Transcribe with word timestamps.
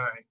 All 0.00 0.06
right. 0.06 0.24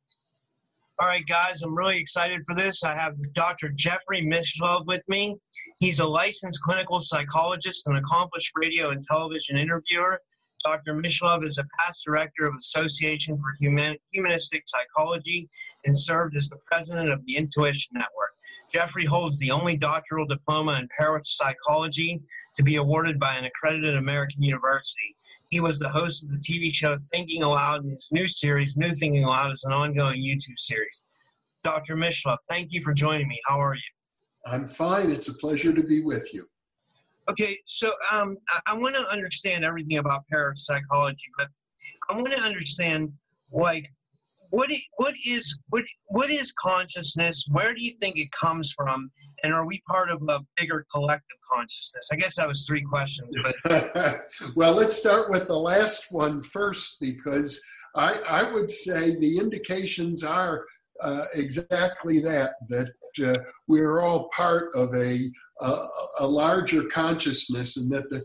All 0.99 1.07
right, 1.07 1.25
guys, 1.25 1.61
I'm 1.63 1.75
really 1.75 1.97
excited 1.97 2.41
for 2.45 2.53
this. 2.53 2.83
I 2.83 2.93
have 2.93 3.15
Dr. 3.33 3.69
Jeffrey 3.69 4.21
Mishlove 4.21 4.85
with 4.85 5.03
me. 5.09 5.35
He's 5.79 5.99
a 5.99 6.07
licensed 6.07 6.61
clinical 6.61 7.01
psychologist 7.01 7.87
and 7.87 7.97
accomplished 7.97 8.51
radio 8.55 8.91
and 8.91 9.03
television 9.03 9.57
interviewer. 9.57 10.21
Dr. 10.63 10.93
Mishlove 10.93 11.43
is 11.43 11.57
a 11.57 11.65
past 11.79 12.03
director 12.05 12.45
of 12.45 12.53
Association 12.55 13.37
for 13.37 13.55
Human- 13.59 13.97
Humanistic 14.11 14.63
Psychology 14.67 15.49
and 15.83 15.97
served 15.97 16.35
as 16.37 16.49
the 16.49 16.59
president 16.67 17.09
of 17.11 17.25
the 17.25 17.37
Intuition 17.37 17.93
Network. 17.95 18.33
Jeffrey 18.71 19.05
holds 19.05 19.39
the 19.39 19.51
only 19.51 19.75
doctoral 19.75 20.25
diploma 20.25 20.77
in 20.79 20.87
parapsychology 20.97 22.21
to 22.55 22.63
be 22.63 22.75
awarded 22.75 23.19
by 23.19 23.35
an 23.35 23.45
accredited 23.45 23.95
American 23.95 24.41
university. 24.41 25.15
He 25.53 25.59
was 25.59 25.77
the 25.77 25.89
host 25.89 26.23
of 26.23 26.31
the 26.31 26.39
TV 26.39 26.73
show 26.73 26.95
Thinking 27.11 27.43
Allowed, 27.43 27.83
and 27.83 27.91
his 27.91 28.09
new 28.11 28.27
series, 28.27 28.75
New 28.75 28.89
Thinking 28.89 29.23
Allowed, 29.23 29.53
is 29.53 29.63
an 29.65 29.71
ongoing 29.71 30.19
YouTube 30.19 30.57
series. 30.57 31.03
Dr. 31.63 31.95
Mishlove, 31.95 32.39
thank 32.49 32.73
you 32.73 32.81
for 32.81 32.91
joining 32.91 33.27
me. 33.27 33.39
How 33.47 33.59
are 33.59 33.75
you? 33.75 33.81
I'm 34.47 34.67
fine. 34.67 35.11
It's 35.11 35.27
a 35.27 35.33
pleasure 35.35 35.71
to 35.71 35.83
be 35.83 36.01
with 36.01 36.33
you. 36.33 36.47
Okay, 37.29 37.55
so 37.65 37.91
um, 38.11 38.35
I, 38.49 38.71
I 38.71 38.77
want 38.79 38.95
to 38.95 39.07
understand 39.11 39.63
everything 39.63 39.99
about 39.99 40.23
parapsychology, 40.27 41.29
but 41.37 41.49
I 42.09 42.15
want 42.15 42.33
to 42.33 42.41
understand, 42.41 43.13
like, 43.51 43.93
what 44.53 44.69
what 44.97 45.15
is 45.27 45.57
what 45.69 45.83
what 46.09 46.29
is 46.29 46.51
consciousness? 46.51 47.43
Where 47.49 47.73
do 47.73 47.83
you 47.83 47.93
think 47.99 48.17
it 48.17 48.31
comes 48.31 48.71
from? 48.71 49.09
And 49.43 49.51
are 49.51 49.65
we 49.65 49.81
part 49.89 50.09
of 50.09 50.21
a 50.29 50.41
bigger 50.55 50.85
collective 50.93 51.37
consciousness? 51.51 52.09
I 52.13 52.17
guess 52.17 52.35
that 52.35 52.47
was 52.47 52.63
three 52.65 52.83
questions. 52.83 53.35
But 53.65 54.21
well, 54.55 54.73
let's 54.73 54.95
start 54.95 55.31
with 55.31 55.47
the 55.47 55.57
last 55.57 56.11
one 56.11 56.43
first, 56.43 56.97
because 57.01 57.59
I, 57.95 58.19
I 58.29 58.51
would 58.51 58.71
say 58.71 59.15
the 59.15 59.39
indications 59.39 60.23
are 60.23 60.65
uh, 61.01 61.23
exactly 61.33 62.19
that 62.19 62.51
that 62.69 62.91
uh, 63.25 63.39
we're 63.67 64.01
all 64.01 64.29
part 64.35 64.69
of 64.75 64.93
a, 64.93 65.31
a, 65.61 65.87
a 66.19 66.27
larger 66.27 66.83
consciousness, 66.83 67.75
and 67.77 67.91
that 67.91 68.07
the 68.11 68.23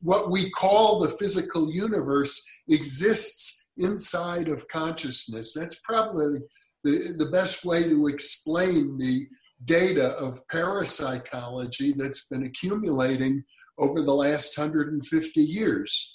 what 0.00 0.30
we 0.30 0.48
call 0.50 1.00
the 1.00 1.10
physical 1.10 1.72
universe 1.72 2.40
exists 2.68 3.65
inside 3.78 4.48
of 4.48 4.68
consciousness. 4.68 5.52
That's 5.52 5.80
probably 5.80 6.40
the, 6.84 7.14
the 7.18 7.26
best 7.26 7.64
way 7.64 7.84
to 7.84 8.06
explain 8.06 8.96
the 8.96 9.26
data 9.64 10.10
of 10.18 10.46
parapsychology 10.48 11.92
that's 11.92 12.26
been 12.26 12.44
accumulating 12.44 13.44
over 13.78 14.02
the 14.02 14.14
last 14.14 14.56
150 14.56 15.40
years. 15.40 16.14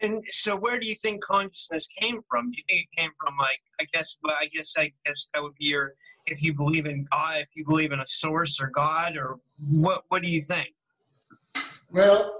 And 0.00 0.22
so, 0.30 0.56
where 0.56 0.78
do 0.78 0.86
you 0.88 0.94
think 0.94 1.24
consciousness 1.24 1.88
came 1.88 2.20
from? 2.30 2.50
Do 2.50 2.56
you 2.56 2.64
think 2.68 2.86
it 2.90 3.00
came 3.00 3.10
from, 3.20 3.34
like, 3.38 3.60
I 3.80 3.86
guess, 3.92 4.16
well, 4.22 4.36
I 4.40 4.46
guess, 4.46 4.74
I 4.78 4.92
guess 5.04 5.28
that 5.34 5.42
would 5.42 5.56
be 5.56 5.66
your, 5.66 5.94
if 6.26 6.40
you 6.40 6.54
believe 6.54 6.86
in 6.86 7.04
God, 7.10 7.38
if 7.38 7.50
you 7.56 7.64
believe 7.66 7.90
in 7.90 7.98
a 7.98 8.06
source 8.06 8.60
or 8.60 8.70
God, 8.70 9.16
or 9.16 9.40
what? 9.68 10.04
What 10.08 10.22
do 10.22 10.28
you 10.28 10.40
think? 10.40 10.68
Well, 11.90 12.37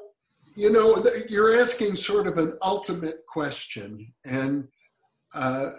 you 0.58 0.72
know, 0.72 1.00
you're 1.28 1.54
asking 1.60 1.94
sort 1.94 2.26
of 2.26 2.36
an 2.36 2.58
ultimate 2.62 3.24
question, 3.28 4.12
and 4.24 4.66
uh, 5.32 5.70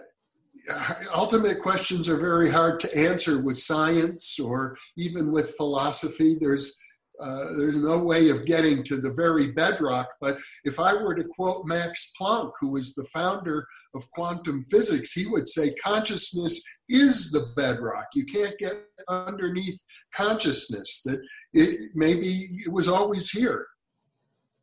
ultimate 1.14 1.60
questions 1.60 2.08
are 2.08 2.16
very 2.16 2.50
hard 2.50 2.80
to 2.80 2.98
answer 2.98 3.42
with 3.42 3.58
science 3.58 4.40
or 4.40 4.78
even 4.96 5.32
with 5.32 5.54
philosophy. 5.56 6.38
There's 6.40 6.74
uh, 7.20 7.44
there's 7.58 7.76
no 7.76 7.98
way 7.98 8.30
of 8.30 8.46
getting 8.46 8.82
to 8.82 8.96
the 8.96 9.12
very 9.12 9.52
bedrock. 9.52 10.08
But 10.22 10.38
if 10.64 10.80
I 10.80 10.94
were 10.94 11.14
to 11.14 11.24
quote 11.24 11.66
Max 11.66 12.10
Planck, 12.18 12.52
who 12.58 12.70
was 12.70 12.94
the 12.94 13.04
founder 13.12 13.66
of 13.94 14.10
quantum 14.12 14.64
physics, 14.70 15.12
he 15.12 15.26
would 15.26 15.46
say 15.46 15.74
consciousness 15.74 16.62
is 16.88 17.30
the 17.30 17.52
bedrock. 17.54 18.06
You 18.14 18.24
can't 18.24 18.56
get 18.58 18.82
underneath 19.08 19.84
consciousness. 20.14 21.02
That 21.04 21.20
it 21.52 21.90
maybe 21.94 22.48
it 22.64 22.72
was 22.72 22.88
always 22.88 23.28
here. 23.28 23.66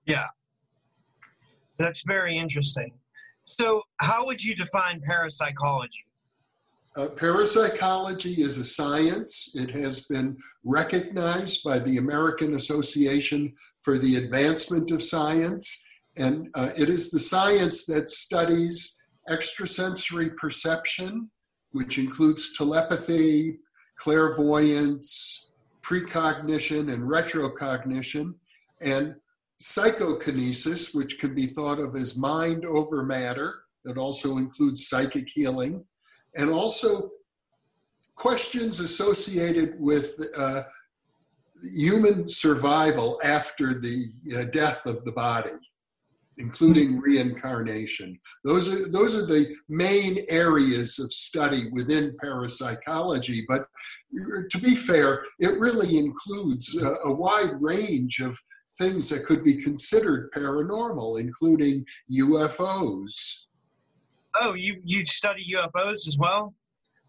Yeah. 0.07 0.27
That's 1.77 2.01
very 2.07 2.37
interesting. 2.37 2.93
So, 3.45 3.83
how 3.99 4.25
would 4.25 4.43
you 4.43 4.55
define 4.55 5.01
parapsychology? 5.01 6.03
Uh, 6.95 7.09
parapsychology 7.09 8.41
is 8.41 8.57
a 8.57 8.63
science. 8.63 9.55
It 9.55 9.69
has 9.71 10.07
been 10.07 10.37
recognized 10.63 11.63
by 11.63 11.77
the 11.77 11.97
American 11.97 12.55
Association 12.55 13.53
for 13.81 13.99
the 13.99 14.15
Advancement 14.15 14.89
of 14.89 15.03
Science, 15.03 15.87
and 16.17 16.49
uh, 16.55 16.71
it 16.75 16.89
is 16.89 17.11
the 17.11 17.19
science 17.19 17.85
that 17.85 18.09
studies 18.09 18.97
extrasensory 19.29 20.31
perception, 20.31 21.29
which 21.71 21.99
includes 21.99 22.57
telepathy, 22.57 23.59
clairvoyance, 23.97 25.51
precognition, 25.83 26.89
and 26.89 27.03
retrocognition, 27.03 28.33
and 28.81 29.15
psychokinesis, 29.59 30.93
which 30.93 31.19
can 31.19 31.33
be 31.33 31.47
thought 31.47 31.79
of 31.79 31.95
as 31.95 32.17
mind 32.17 32.65
over 32.65 33.03
matter, 33.03 33.63
that 33.85 33.97
also 33.97 34.37
includes 34.37 34.87
psychic 34.87 35.27
healing, 35.29 35.85
and 36.35 36.49
also 36.49 37.09
questions 38.15 38.79
associated 38.79 39.79
with 39.79 40.19
uh, 40.37 40.63
human 41.73 42.29
survival 42.29 43.19
after 43.23 43.79
the 43.79 44.11
uh, 44.35 44.43
death 44.45 44.85
of 44.85 45.03
the 45.05 45.11
body, 45.11 45.51
including 46.37 46.99
reincarnation. 46.99 48.19
Those 48.43 48.71
are 48.71 48.91
those 48.91 49.15
are 49.15 49.25
the 49.25 49.55
main 49.69 50.19
areas 50.29 50.99
of 50.99 51.11
study 51.11 51.69
within 51.71 52.15
parapsychology. 52.21 53.45
But 53.47 53.65
to 54.51 54.57
be 54.59 54.75
fair, 54.75 55.23
it 55.39 55.59
really 55.59 55.97
includes 55.97 56.75
a, 56.83 57.09
a 57.09 57.11
wide 57.11 57.59
range 57.59 58.19
of 58.19 58.37
things 58.77 59.09
that 59.09 59.25
could 59.25 59.43
be 59.43 59.61
considered 59.61 60.31
paranormal, 60.31 61.19
including 61.19 61.85
UFOs. 62.11 63.45
Oh, 64.39 64.53
you, 64.53 64.81
you 64.83 65.05
study 65.05 65.43
UFOs 65.55 66.07
as 66.07 66.17
well? 66.19 66.53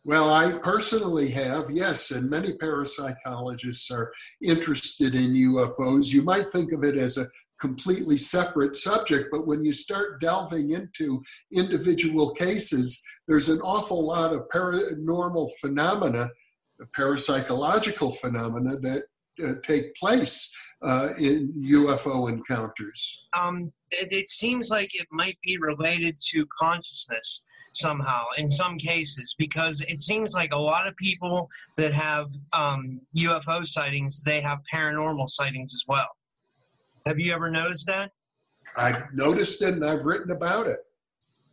Well, 0.04 0.32
I 0.32 0.52
personally 0.52 1.28
have, 1.32 1.70
yes, 1.70 2.10
and 2.10 2.30
many 2.30 2.52
parapsychologists 2.52 3.92
are 3.92 4.10
interested 4.42 5.14
in 5.14 5.34
UFOs. 5.34 6.12
You 6.12 6.22
might 6.22 6.48
think 6.48 6.72
of 6.72 6.82
it 6.82 6.96
as 6.96 7.18
a 7.18 7.26
completely 7.60 8.16
separate 8.16 8.76
subject, 8.76 9.28
but 9.30 9.46
when 9.46 9.64
you 9.64 9.72
start 9.72 10.20
delving 10.20 10.70
into 10.70 11.22
individual 11.52 12.30
cases, 12.30 13.02
there's 13.26 13.48
an 13.48 13.60
awful 13.60 14.02
lot 14.02 14.32
of 14.32 14.48
paranormal 14.48 15.50
phenomena, 15.60 16.30
parapsychological 16.96 18.16
phenomena 18.16 18.78
that 18.78 19.02
uh, 19.44 19.54
take 19.62 19.94
place 19.94 20.52
uh, 20.82 21.08
in 21.18 21.52
UFO 21.58 22.28
encounters? 22.28 23.26
Um, 23.38 23.70
it, 23.90 24.12
it, 24.12 24.30
seems 24.30 24.70
like 24.70 24.90
it 24.94 25.06
might 25.10 25.38
be 25.44 25.58
related 25.58 26.16
to 26.30 26.46
consciousness 26.58 27.42
somehow 27.74 28.24
in 28.38 28.48
some 28.48 28.76
cases 28.76 29.34
because 29.38 29.80
it 29.82 29.98
seems 30.00 30.34
like 30.34 30.52
a 30.52 30.58
lot 30.58 30.86
of 30.86 30.96
people 30.96 31.48
that 31.76 31.92
have 31.92 32.28
um, 32.52 33.00
UFO 33.16 33.64
sightings 33.64 34.22
they 34.22 34.40
have 34.40 34.58
paranormal 34.72 35.28
sightings 35.28 35.74
as 35.74 35.84
well. 35.86 36.08
Have 37.06 37.18
you 37.18 37.32
ever 37.32 37.50
noticed 37.50 37.86
that? 37.86 38.10
I've 38.76 39.02
noticed 39.12 39.62
it 39.62 39.74
and 39.74 39.84
I've 39.84 40.04
written 40.04 40.30
about 40.30 40.66
it. 40.66 40.78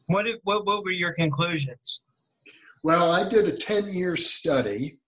What, 0.08 0.26
what, 0.44 0.66
what 0.66 0.84
were 0.84 0.92
your 0.92 1.14
conclusions? 1.14 2.02
Well, 2.84 3.12
I 3.12 3.28
did 3.28 3.48
a 3.48 3.56
10 3.56 3.94
year 3.94 4.16
study 4.16 5.00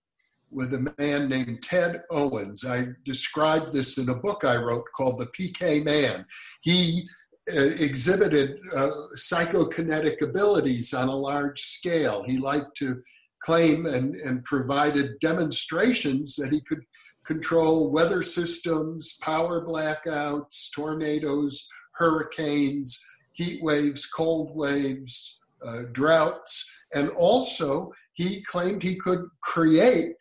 with 0.50 0.74
a 0.74 0.92
man 0.98 1.28
named 1.28 1.62
Ted 1.62 2.02
Owens. 2.10 2.64
I 2.66 2.88
described 3.04 3.72
this 3.72 3.98
in 3.98 4.08
a 4.08 4.14
book 4.14 4.44
I 4.44 4.56
wrote 4.56 4.84
called 4.96 5.20
The 5.20 5.26
PK 5.26 5.84
Man. 5.84 6.24
He 6.60 7.08
uh, 7.54 7.60
exhibited 7.80 8.58
uh, 8.76 8.90
psychokinetic 9.16 10.20
abilities 10.22 10.92
on 10.92 11.08
a 11.08 11.16
large 11.16 11.60
scale. 11.60 12.22
He 12.24 12.38
liked 12.38 12.76
to 12.78 13.02
claim 13.42 13.86
and, 13.86 14.14
and 14.16 14.44
provided 14.44 15.18
demonstrations 15.20 16.36
that 16.36 16.52
he 16.52 16.60
could 16.60 16.82
control 17.24 17.90
weather 17.90 18.22
systems, 18.22 19.16
power 19.22 19.64
blackouts, 19.64 20.70
tornadoes, 20.74 21.68
hurricanes, 21.92 22.98
heat 23.32 23.62
waves, 23.62 24.06
cold 24.06 24.54
waves, 24.54 25.38
uh, 25.64 25.82
droughts, 25.92 26.70
and 26.94 27.10
also 27.10 27.92
he 28.14 28.42
claimed 28.42 28.82
he 28.82 28.96
could 28.96 29.24
create 29.42 30.14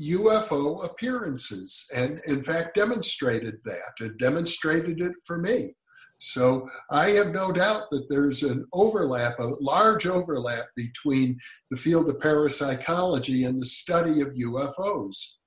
UFO 0.00 0.84
appearances 0.84 1.86
and, 1.94 2.20
in 2.26 2.42
fact, 2.42 2.74
demonstrated 2.74 3.56
that 3.64 3.92
and 4.00 4.18
demonstrated 4.18 5.00
it 5.00 5.14
for 5.26 5.38
me. 5.38 5.74
So 6.18 6.68
I 6.90 7.10
have 7.10 7.32
no 7.32 7.52
doubt 7.52 7.90
that 7.90 8.06
there's 8.08 8.42
an 8.42 8.64
overlap, 8.72 9.38
a 9.38 9.50
large 9.60 10.06
overlap 10.06 10.66
between 10.76 11.38
the 11.70 11.76
field 11.76 12.08
of 12.08 12.20
parapsychology 12.20 13.44
and 13.44 13.60
the 13.60 13.66
study 13.66 14.20
of 14.20 14.28
UFOs. 14.28 15.38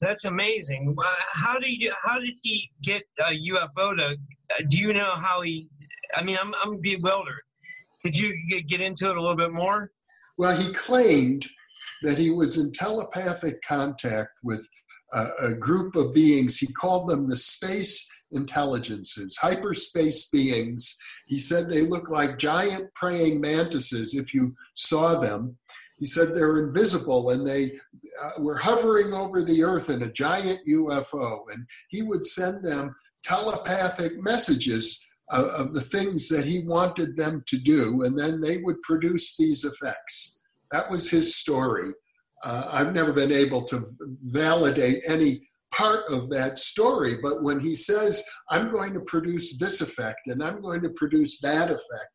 That's 0.00 0.26
amazing. 0.26 0.94
How 1.32 1.58
did 1.58 1.82
you, 1.82 1.92
how 2.04 2.18
did 2.18 2.34
he 2.42 2.70
get 2.82 3.02
a 3.18 3.32
UFO 3.32 3.96
to? 3.96 4.06
Uh, 4.06 4.62
do 4.70 4.76
you 4.76 4.92
know 4.92 5.12
how 5.14 5.40
he? 5.40 5.68
I 6.14 6.22
mean, 6.22 6.38
I'm 6.40 6.54
I'm 6.62 6.80
bewildered 6.82 7.42
Could 8.02 8.16
you 8.16 8.36
get 8.68 8.80
into 8.80 9.10
it 9.10 9.16
a 9.16 9.20
little 9.20 9.36
bit 9.36 9.52
more? 9.52 9.90
Well, 10.38 10.56
he 10.56 10.72
claimed 10.72 11.48
that 12.02 12.18
he 12.18 12.30
was 12.30 12.58
in 12.58 12.72
telepathic 12.72 13.62
contact 13.62 14.30
with 14.42 14.68
a, 15.12 15.26
a 15.42 15.54
group 15.54 15.96
of 15.96 16.14
beings. 16.14 16.58
He 16.58 16.66
called 16.66 17.08
them 17.08 17.28
the 17.28 17.36
space 17.36 18.10
intelligences, 18.32 19.36
hyperspace 19.36 20.28
beings. 20.30 20.96
He 21.26 21.38
said 21.38 21.68
they 21.68 21.82
look 21.82 22.10
like 22.10 22.38
giant 22.38 22.92
praying 22.94 23.40
mantises 23.40 24.14
if 24.14 24.34
you 24.34 24.54
saw 24.74 25.18
them. 25.18 25.56
He 25.98 26.06
said 26.06 26.34
they're 26.34 26.58
invisible 26.58 27.30
and 27.30 27.46
they 27.46 27.72
uh, 28.22 28.42
were 28.42 28.56
hovering 28.56 29.14
over 29.14 29.42
the 29.42 29.62
earth 29.62 29.88
in 29.88 30.02
a 30.02 30.12
giant 30.12 30.60
UFO. 30.68 31.40
And 31.52 31.66
he 31.88 32.02
would 32.02 32.26
send 32.26 32.64
them 32.64 32.94
telepathic 33.24 34.12
messages 34.22 35.04
of, 35.30 35.46
of 35.46 35.74
the 35.74 35.80
things 35.80 36.28
that 36.28 36.44
he 36.44 36.60
wanted 36.60 37.16
them 37.16 37.42
to 37.48 37.58
do, 37.58 38.02
and 38.02 38.18
then 38.18 38.40
they 38.40 38.58
would 38.58 38.80
produce 38.82 39.36
these 39.36 39.64
effects. 39.64 40.35
That 40.70 40.90
was 40.90 41.10
his 41.10 41.36
story. 41.36 41.92
Uh, 42.44 42.68
I've 42.70 42.94
never 42.94 43.12
been 43.12 43.32
able 43.32 43.64
to 43.64 43.86
validate 44.24 45.02
any 45.06 45.48
part 45.72 46.04
of 46.10 46.30
that 46.30 46.58
story, 46.58 47.16
but 47.22 47.42
when 47.42 47.60
he 47.60 47.74
says, 47.74 48.24
I'm 48.50 48.70
going 48.70 48.94
to 48.94 49.00
produce 49.00 49.58
this 49.58 49.80
effect 49.80 50.26
and 50.26 50.42
I'm 50.42 50.60
going 50.60 50.82
to 50.82 50.90
produce 50.90 51.40
that 51.40 51.70
effect, 51.70 52.12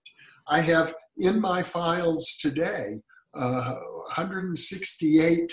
I 0.47 0.61
have 0.61 0.95
in 1.17 1.39
my 1.39 1.61
files 1.61 2.37
today 2.39 3.01
uh, 3.35 3.73
168 4.15 5.51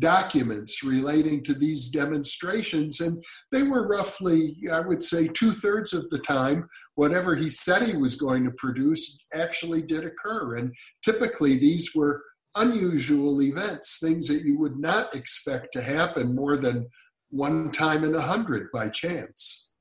documents 0.00 0.82
relating 0.82 1.42
to 1.44 1.54
these 1.54 1.88
demonstrations. 1.88 3.00
And 3.00 3.22
they 3.52 3.62
were 3.62 3.86
roughly, 3.86 4.56
I 4.72 4.80
would 4.80 5.02
say, 5.02 5.28
two 5.28 5.52
thirds 5.52 5.92
of 5.92 6.08
the 6.10 6.18
time, 6.18 6.66
whatever 6.94 7.34
he 7.34 7.50
said 7.50 7.82
he 7.82 7.96
was 7.96 8.16
going 8.16 8.44
to 8.44 8.50
produce 8.52 9.24
actually 9.34 9.82
did 9.82 10.04
occur. 10.04 10.56
And 10.56 10.74
typically, 11.04 11.58
these 11.58 11.90
were 11.94 12.22
unusual 12.56 13.42
events, 13.42 13.98
things 14.00 14.26
that 14.28 14.42
you 14.42 14.58
would 14.58 14.76
not 14.76 15.14
expect 15.14 15.72
to 15.72 15.82
happen 15.82 16.34
more 16.34 16.56
than 16.56 16.88
one 17.30 17.70
time 17.70 18.04
in 18.04 18.14
a 18.14 18.20
hundred 18.20 18.70
by 18.72 18.88
chance. 18.88 19.72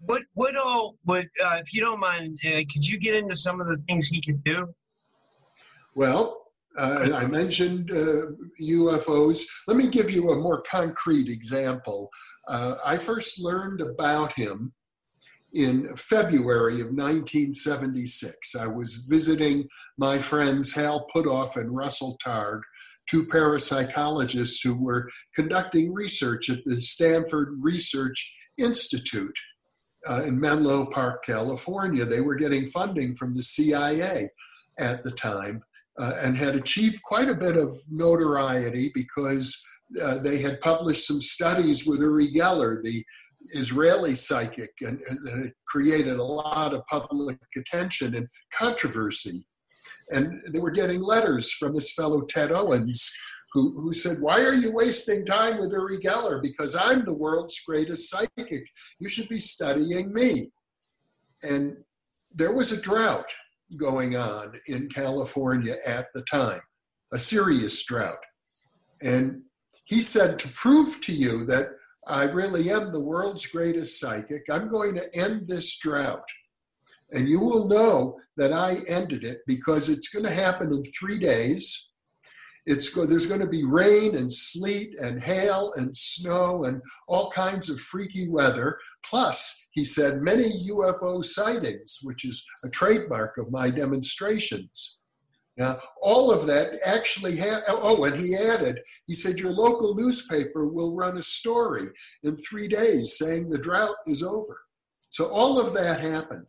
What 0.00 0.22
what 0.34 0.56
all 0.56 0.96
would 1.06 1.28
uh, 1.44 1.56
if 1.60 1.74
you 1.74 1.80
don't 1.80 2.00
mind, 2.00 2.38
uh, 2.46 2.58
could 2.72 2.86
you 2.86 2.98
get 2.98 3.16
into 3.16 3.36
some 3.36 3.60
of 3.60 3.66
the 3.66 3.78
things 3.88 4.08
he 4.08 4.20
could 4.20 4.44
do? 4.44 4.72
Well, 5.94 6.48
uh, 6.78 7.10
I 7.14 7.26
mentioned 7.26 7.90
uh, 7.90 8.26
UFOs. 8.60 9.42
Let 9.66 9.76
me 9.76 9.88
give 9.88 10.10
you 10.10 10.30
a 10.30 10.36
more 10.36 10.62
concrete 10.62 11.28
example. 11.28 12.10
Uh, 12.46 12.76
I 12.86 12.96
first 12.96 13.40
learned 13.40 13.80
about 13.80 14.32
him 14.34 14.72
in 15.54 15.94
February 15.96 16.74
of 16.74 16.88
1976. 16.88 18.54
I 18.56 18.66
was 18.66 19.06
visiting 19.08 19.68
my 19.96 20.18
friends 20.18 20.74
Hal 20.74 21.06
Puthoff 21.14 21.56
and 21.56 21.74
Russell 21.74 22.18
Targ, 22.24 22.60
two 23.08 23.24
parapsychologists 23.24 24.62
who 24.62 24.74
were 24.74 25.08
conducting 25.34 25.92
research 25.92 26.50
at 26.50 26.64
the 26.64 26.80
Stanford 26.80 27.56
Research 27.60 28.32
Institute 28.58 29.38
uh, 30.08 30.22
in 30.22 30.38
Menlo 30.38 30.86
Park, 30.86 31.24
California. 31.24 32.04
They 32.04 32.20
were 32.20 32.36
getting 32.36 32.68
funding 32.68 33.14
from 33.14 33.34
the 33.34 33.42
CIA 33.42 34.30
at 34.78 35.02
the 35.02 35.10
time 35.12 35.62
uh, 35.98 36.12
and 36.22 36.36
had 36.36 36.54
achieved 36.54 37.02
quite 37.02 37.28
a 37.28 37.34
bit 37.34 37.56
of 37.56 37.70
notoriety 37.90 38.90
because 38.94 39.60
uh, 40.02 40.18
they 40.18 40.38
had 40.38 40.60
published 40.60 41.06
some 41.06 41.20
studies 41.20 41.86
with 41.86 42.00
Uri 42.00 42.32
Geller, 42.32 42.82
the 42.82 43.04
Israeli 43.50 44.14
psychic, 44.14 44.70
and, 44.80 45.00
and 45.08 45.46
it 45.46 45.52
created 45.66 46.18
a 46.18 46.24
lot 46.24 46.74
of 46.74 46.86
public 46.86 47.38
attention 47.56 48.14
and 48.14 48.28
controversy. 48.52 49.44
And 50.10 50.42
they 50.52 50.58
were 50.58 50.70
getting 50.70 51.00
letters 51.00 51.50
from 51.52 51.74
this 51.74 51.92
fellow 51.92 52.22
Ted 52.22 52.52
Owens, 52.52 53.10
who, 53.52 53.80
who 53.80 53.92
said, 53.92 54.18
Why 54.20 54.42
are 54.42 54.54
you 54.54 54.72
wasting 54.72 55.24
time 55.24 55.58
with 55.58 55.72
Uri 55.72 55.98
Geller? 55.98 56.42
Because 56.42 56.76
I'm 56.76 57.04
the 57.04 57.14
world's 57.14 57.60
greatest 57.66 58.10
psychic. 58.10 58.64
You 58.98 59.08
should 59.08 59.28
be 59.28 59.40
studying 59.40 60.12
me. 60.12 60.50
And 61.42 61.76
there 62.34 62.52
was 62.52 62.72
a 62.72 62.80
drought 62.80 63.30
going 63.78 64.16
on 64.16 64.52
in 64.66 64.88
California 64.88 65.76
at 65.86 66.06
the 66.14 66.22
time, 66.22 66.60
a 67.12 67.18
serious 67.18 67.84
drought. 67.84 68.18
And 69.02 69.42
he 69.84 70.02
said, 70.02 70.38
To 70.38 70.48
prove 70.48 71.00
to 71.02 71.14
you 71.14 71.46
that 71.46 71.68
I 72.08 72.24
really 72.24 72.70
am 72.70 72.92
the 72.92 73.02
world's 73.02 73.46
greatest 73.46 74.00
psychic, 74.00 74.42
I'm 74.50 74.68
going 74.68 74.94
to 74.94 75.16
end 75.16 75.48
this 75.48 75.76
drought. 75.78 76.28
And 77.10 77.28
you 77.28 77.40
will 77.40 77.68
know 77.68 78.18
that 78.36 78.52
I 78.52 78.78
ended 78.86 79.24
it 79.24 79.38
because 79.46 79.88
it's 79.88 80.08
going 80.08 80.26
to 80.26 80.30
happen 80.30 80.72
in 80.72 80.82
three 80.84 81.18
days 81.18 81.88
it's 82.68 82.90
go, 82.90 83.06
there's 83.06 83.24
going 83.24 83.40
to 83.40 83.46
be 83.46 83.64
rain 83.64 84.14
and 84.14 84.30
sleet 84.30 84.94
and 85.00 85.22
hail 85.22 85.72
and 85.76 85.96
snow 85.96 86.64
and 86.64 86.82
all 87.08 87.30
kinds 87.30 87.70
of 87.70 87.80
freaky 87.80 88.28
weather. 88.28 88.78
Plus, 89.02 89.68
he 89.72 89.86
said, 89.86 90.20
many 90.20 90.68
UFO 90.70 91.24
sightings, 91.24 92.00
which 92.02 92.26
is 92.26 92.44
a 92.64 92.68
trademark 92.68 93.38
of 93.38 93.50
my 93.50 93.70
demonstrations. 93.70 95.00
Now, 95.58 95.80
all 96.00 96.30
of 96.30 96.46
that 96.46 96.78
actually 96.84 97.34
had, 97.36 97.62
oh, 97.66 97.80
oh, 97.82 98.04
and 98.04 98.18
he 98.18 98.36
added, 98.36 98.78
he 99.08 99.14
said, 99.14 99.38
your 99.38 99.50
local 99.50 99.96
newspaper 99.96 100.68
will 100.68 100.94
run 100.94 101.18
a 101.18 101.22
story 101.22 101.88
in 102.22 102.36
three 102.36 102.68
days 102.68 103.18
saying 103.18 103.50
the 103.50 103.58
drought 103.58 103.96
is 104.06 104.22
over. 104.22 104.60
So 105.10 105.26
all 105.26 105.58
of 105.58 105.74
that 105.74 106.00
happened. 106.00 106.46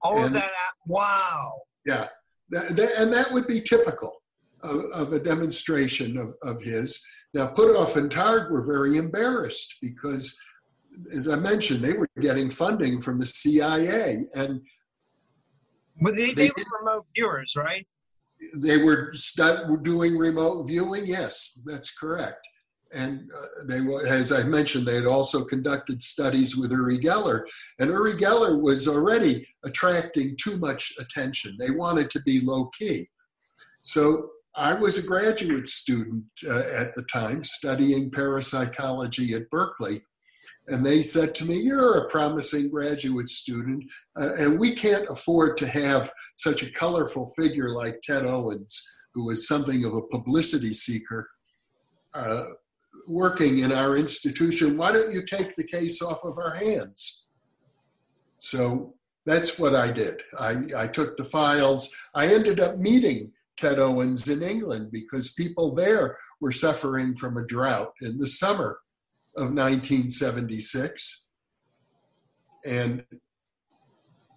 All 0.00 0.18
and, 0.18 0.26
of 0.26 0.32
that, 0.34 0.50
wow. 0.86 1.54
Yeah. 1.84 2.06
That, 2.50 2.76
that, 2.76 2.92
and 2.98 3.12
that 3.12 3.32
would 3.32 3.48
be 3.48 3.60
typical 3.60 4.22
of, 4.62 4.84
of 4.94 5.12
a 5.12 5.18
demonstration 5.18 6.16
of, 6.16 6.34
of 6.42 6.62
his. 6.62 7.04
Now, 7.34 7.48
Puthoff 7.48 7.96
and 7.96 8.08
Targ 8.08 8.52
were 8.52 8.64
very 8.64 8.96
embarrassed 8.96 9.74
because, 9.82 10.38
as 11.12 11.26
I 11.26 11.34
mentioned, 11.34 11.80
they 11.80 11.94
were 11.94 12.08
getting 12.20 12.50
funding 12.50 13.02
from 13.02 13.18
the 13.18 13.26
CIA, 13.26 14.22
and 14.34 14.60
well, 16.00 16.14
they, 16.14 16.26
they, 16.26 16.48
they 16.48 16.48
were 16.48 16.78
remote 16.80 17.06
viewers, 17.14 17.56
right? 17.56 17.86
They 18.54 18.78
were, 18.78 19.12
doing 19.82 20.16
remote 20.16 20.66
viewing. 20.66 21.06
Yes, 21.06 21.58
that's 21.64 21.90
correct. 21.90 22.46
And 22.94 23.30
uh, 23.32 23.64
they 23.68 23.80
were, 23.80 24.06
as 24.06 24.30
I 24.30 24.44
mentioned, 24.44 24.86
they 24.86 24.94
had 24.94 25.06
also 25.06 25.44
conducted 25.44 26.02
studies 26.02 26.56
with 26.56 26.70
Uri 26.70 27.00
Geller, 27.00 27.42
and 27.80 27.90
Uri 27.90 28.12
Geller 28.12 28.60
was 28.60 28.86
already 28.86 29.46
attracting 29.64 30.36
too 30.40 30.56
much 30.58 30.92
attention. 31.00 31.56
They 31.58 31.70
wanted 31.70 32.10
to 32.10 32.22
be 32.22 32.40
low 32.40 32.66
key, 32.78 33.08
so 33.82 34.30
I 34.54 34.72
was 34.72 34.96
a 34.96 35.06
graduate 35.06 35.68
student 35.68 36.24
uh, 36.48 36.62
at 36.74 36.94
the 36.94 37.02
time 37.12 37.44
studying 37.44 38.10
parapsychology 38.10 39.34
at 39.34 39.50
Berkeley. 39.50 40.00
And 40.68 40.84
they 40.84 41.02
said 41.02 41.34
to 41.36 41.44
me, 41.44 41.56
You're 41.56 41.98
a 41.98 42.08
promising 42.08 42.70
graduate 42.70 43.28
student, 43.28 43.84
uh, 44.18 44.30
and 44.38 44.58
we 44.58 44.74
can't 44.74 45.08
afford 45.08 45.56
to 45.58 45.68
have 45.68 46.12
such 46.36 46.62
a 46.62 46.70
colorful 46.70 47.26
figure 47.38 47.70
like 47.70 48.00
Ted 48.02 48.24
Owens, 48.24 48.84
who 49.14 49.26
was 49.26 49.46
something 49.46 49.84
of 49.84 49.94
a 49.94 50.02
publicity 50.02 50.72
seeker, 50.72 51.28
uh, 52.14 52.44
working 53.06 53.60
in 53.60 53.72
our 53.72 53.96
institution. 53.96 54.76
Why 54.76 54.92
don't 54.92 55.12
you 55.12 55.24
take 55.24 55.54
the 55.54 55.64
case 55.66 56.02
off 56.02 56.24
of 56.24 56.38
our 56.38 56.54
hands? 56.54 57.28
So 58.38 58.94
that's 59.24 59.58
what 59.58 59.74
I 59.74 59.90
did. 59.90 60.20
I, 60.38 60.56
I 60.76 60.86
took 60.88 61.16
the 61.16 61.24
files. 61.24 61.94
I 62.14 62.26
ended 62.26 62.60
up 62.60 62.78
meeting 62.78 63.32
Ted 63.56 63.78
Owens 63.78 64.28
in 64.28 64.42
England 64.42 64.90
because 64.92 65.32
people 65.32 65.74
there 65.74 66.18
were 66.40 66.52
suffering 66.52 67.16
from 67.16 67.36
a 67.36 67.46
drought 67.46 67.92
in 68.02 68.18
the 68.18 68.26
summer 68.26 68.80
of 69.36 69.52
1976. 69.52 71.26
And 72.64 73.04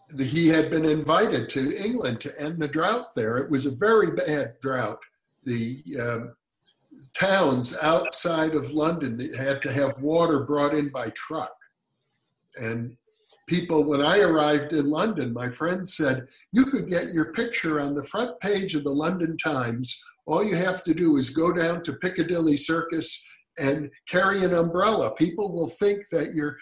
the, 0.09 0.23
he 0.23 0.47
had 0.47 0.69
been 0.69 0.85
invited 0.85 1.49
to 1.49 1.75
England 1.83 2.19
to 2.21 2.41
end 2.41 2.59
the 2.59 2.67
drought 2.67 3.13
there. 3.15 3.37
It 3.37 3.49
was 3.49 3.65
a 3.65 3.71
very 3.71 4.11
bad 4.11 4.55
drought. 4.61 4.99
The 5.43 5.83
um, 5.99 6.33
towns 7.13 7.77
outside 7.81 8.55
of 8.55 8.71
London 8.71 9.33
had 9.35 9.61
to 9.63 9.71
have 9.71 10.01
water 10.01 10.41
brought 10.41 10.73
in 10.73 10.89
by 10.89 11.09
truck. 11.09 11.53
And 12.61 12.97
people, 13.47 13.83
when 13.83 14.01
I 14.01 14.19
arrived 14.19 14.73
in 14.73 14.89
London, 14.89 15.33
my 15.33 15.49
friends 15.49 15.95
said, 15.95 16.27
You 16.51 16.65
could 16.65 16.89
get 16.89 17.13
your 17.13 17.31
picture 17.33 17.79
on 17.79 17.95
the 17.95 18.03
front 18.03 18.39
page 18.39 18.75
of 18.75 18.83
the 18.83 18.91
London 18.91 19.37
Times. 19.37 20.03
All 20.25 20.43
you 20.43 20.55
have 20.55 20.83
to 20.83 20.93
do 20.93 21.17
is 21.17 21.29
go 21.29 21.53
down 21.53 21.81
to 21.83 21.93
Piccadilly 21.93 22.57
Circus 22.57 23.25
and 23.59 23.89
carry 24.07 24.43
an 24.43 24.53
umbrella. 24.53 25.13
People 25.15 25.53
will 25.53 25.69
think 25.69 26.07
that 26.11 26.33
you're 26.33 26.57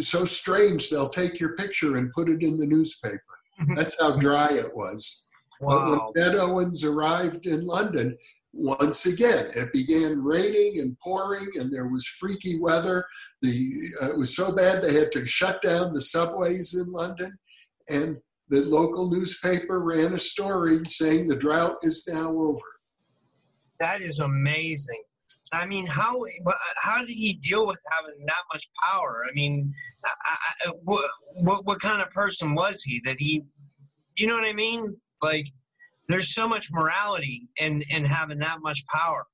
so 0.00 0.24
strange, 0.24 0.88
they'll 0.88 1.08
take 1.08 1.40
your 1.40 1.56
picture 1.56 1.96
and 1.96 2.12
put 2.12 2.28
it 2.28 2.42
in 2.42 2.56
the 2.56 2.66
newspaper. 2.66 3.20
That's 3.76 3.96
how 4.00 4.16
dry 4.16 4.52
it 4.52 4.74
was. 4.74 5.26
Wow. 5.60 6.12
But 6.14 6.24
when 6.24 6.32
Ted 6.32 6.36
Owens 6.36 6.84
arrived 6.84 7.46
in 7.46 7.64
London, 7.64 8.16
once 8.52 9.06
again, 9.06 9.50
it 9.54 9.72
began 9.72 10.22
raining 10.22 10.78
and 10.80 10.98
pouring, 10.98 11.48
and 11.54 11.72
there 11.72 11.88
was 11.88 12.06
freaky 12.06 12.60
weather. 12.60 13.04
The 13.40 13.70
uh, 14.02 14.10
it 14.10 14.18
was 14.18 14.36
so 14.36 14.52
bad 14.52 14.82
they 14.82 14.94
had 14.94 15.12
to 15.12 15.26
shut 15.26 15.62
down 15.62 15.92
the 15.92 16.02
subways 16.02 16.74
in 16.74 16.92
London, 16.92 17.38
and 17.88 18.18
the 18.48 18.60
local 18.62 19.10
newspaper 19.10 19.80
ran 19.80 20.12
a 20.12 20.18
story 20.18 20.80
saying 20.86 21.28
the 21.28 21.36
drought 21.36 21.76
is 21.82 22.04
now 22.06 22.30
over. 22.30 22.60
That 23.80 24.02
is 24.02 24.18
amazing. 24.18 25.02
I 25.52 25.66
mean, 25.66 25.86
how 25.86 26.20
uh, 26.24 26.52
how 26.82 27.00
did 27.00 27.10
he 27.10 27.34
deal 27.34 27.66
with 27.66 27.78
having 27.92 28.26
that 28.26 28.42
much 28.52 28.68
power? 28.88 29.24
I 29.28 29.32
mean, 29.34 29.72
I, 30.04 30.10
I, 30.66 30.70
what, 30.84 31.10
what 31.44 31.66
what 31.66 31.80
kind 31.80 32.00
of 32.02 32.10
person 32.10 32.54
was 32.54 32.82
he 32.82 33.00
that 33.04 33.16
he, 33.18 33.44
you 34.18 34.26
know 34.26 34.34
what 34.34 34.44
I 34.44 34.52
mean? 34.52 34.96
Like, 35.22 35.46
there's 36.08 36.34
so 36.34 36.48
much 36.48 36.68
morality 36.72 37.48
in 37.60 37.82
in 37.90 38.04
having 38.04 38.38
that 38.38 38.58
much 38.62 38.84
power. 38.86 39.24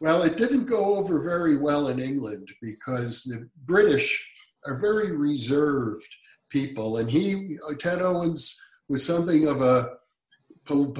Well, 0.00 0.22
it 0.22 0.36
didn't 0.36 0.66
go 0.66 0.96
over 0.96 1.22
very 1.22 1.56
well 1.56 1.88
in 1.88 1.98
England 1.98 2.50
because 2.60 3.22
the 3.22 3.48
British 3.64 4.30
are 4.66 4.78
very 4.78 5.12
reserved 5.16 6.08
people, 6.50 6.98
and 6.98 7.10
he 7.10 7.58
uh, 7.68 7.74
Ted 7.78 8.02
Owens 8.02 8.60
was 8.88 9.04
something 9.04 9.48
of 9.48 9.62
a, 9.62 9.96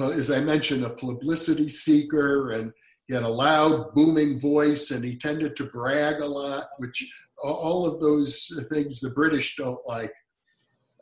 as 0.01 0.31
I 0.31 0.41
mentioned, 0.41 0.83
a 0.83 0.89
publicity 0.89 1.69
seeker 1.69 2.51
and 2.51 2.73
he 3.07 3.13
had 3.13 3.23
a 3.23 3.29
loud, 3.29 3.93
booming 3.93 4.39
voice, 4.39 4.91
and 4.91 5.03
he 5.03 5.15
tended 5.15 5.55
to 5.55 5.65
brag 5.65 6.21
a 6.21 6.25
lot, 6.25 6.65
which 6.79 7.09
all 7.43 7.85
of 7.85 7.99
those 8.01 8.49
things 8.69 8.99
the 8.99 9.11
British 9.11 9.55
don't 9.55 9.79
like. 9.87 10.13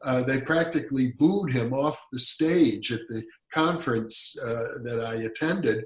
Uh, 0.03 0.21
they 0.21 0.39
practically 0.41 1.13
booed 1.13 1.51
him 1.51 1.73
off 1.73 1.99
the 2.11 2.19
stage 2.19 2.91
at 2.91 3.01
the 3.09 3.23
conference 3.51 4.35
uh, 4.45 4.65
that 4.83 5.03
I 5.03 5.15
attended. 5.23 5.83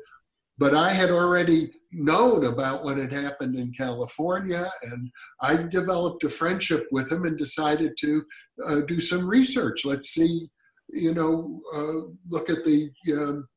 But 0.57 0.75
I 0.75 0.89
had 0.89 1.09
already 1.09 1.71
known 1.93 2.43
about 2.45 2.83
what 2.83 2.97
had 2.97 3.13
happened 3.13 3.55
in 3.55 3.71
California, 3.71 4.67
and 4.91 5.09
I 5.41 5.63
developed 5.63 6.25
a 6.25 6.29
friendship 6.29 6.85
with 6.91 7.09
him 7.09 7.23
and 7.23 7.37
decided 7.37 7.93
to 7.99 8.25
uh, 8.67 8.81
do 8.81 8.99
some 8.99 9.25
research. 9.25 9.85
Let's 9.85 10.09
see, 10.09 10.49
you 10.89 11.13
know, 11.13 11.61
uh, 11.73 12.11
look 12.27 12.49
at 12.49 12.65
the 12.65 12.89
um, 13.13 13.47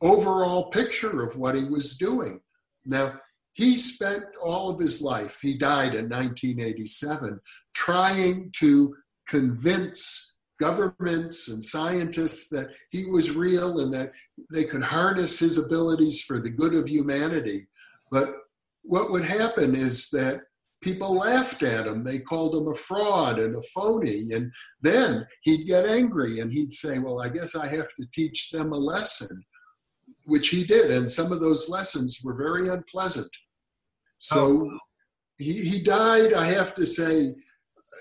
overall 0.00 0.70
picture 0.70 1.22
of 1.22 1.36
what 1.36 1.54
he 1.54 1.64
was 1.64 1.96
doing. 1.96 2.40
Now, 2.84 3.20
he 3.52 3.76
spent 3.76 4.24
all 4.42 4.70
of 4.70 4.80
his 4.80 5.02
life, 5.02 5.38
he 5.42 5.56
died 5.56 5.94
in 5.94 6.08
1987, 6.08 7.40
trying 7.74 8.50
to 8.58 8.94
convince 9.28 10.36
governments 10.60 11.48
and 11.48 11.64
scientists 11.64 12.48
that 12.50 12.68
he 12.90 13.06
was 13.06 13.34
real 13.34 13.80
and 13.80 13.92
that 13.92 14.12
they 14.52 14.64
could 14.64 14.82
harness 14.82 15.38
his 15.38 15.58
abilities 15.58 16.22
for 16.22 16.40
the 16.40 16.50
good 16.50 16.74
of 16.74 16.88
humanity. 16.88 17.66
But 18.10 18.34
what 18.82 19.10
would 19.10 19.24
happen 19.24 19.74
is 19.74 20.10
that 20.10 20.42
people 20.82 21.14
laughed 21.14 21.62
at 21.62 21.86
him. 21.86 22.04
They 22.04 22.18
called 22.18 22.54
him 22.54 22.68
a 22.68 22.74
fraud 22.74 23.38
and 23.38 23.56
a 23.56 23.62
phony. 23.74 24.32
And 24.32 24.52
then 24.80 25.26
he'd 25.42 25.66
get 25.66 25.86
angry 25.86 26.40
and 26.40 26.52
he'd 26.52 26.72
say, 26.72 26.98
Well, 26.98 27.20
I 27.20 27.28
guess 27.28 27.54
I 27.54 27.66
have 27.66 27.88
to 27.96 28.06
teach 28.12 28.50
them 28.50 28.72
a 28.72 28.78
lesson 28.78 29.44
which 30.30 30.50
he 30.50 30.62
did, 30.62 30.92
and 30.92 31.10
some 31.10 31.32
of 31.32 31.40
those 31.40 31.68
lessons 31.68 32.20
were 32.22 32.34
very 32.34 32.68
unpleasant. 32.68 33.30
So 34.18 34.70
oh. 34.70 34.78
he, 35.38 35.64
he 35.64 35.82
died, 35.82 36.32
I 36.34 36.46
have 36.46 36.72
to 36.76 36.86
say, 36.86 37.34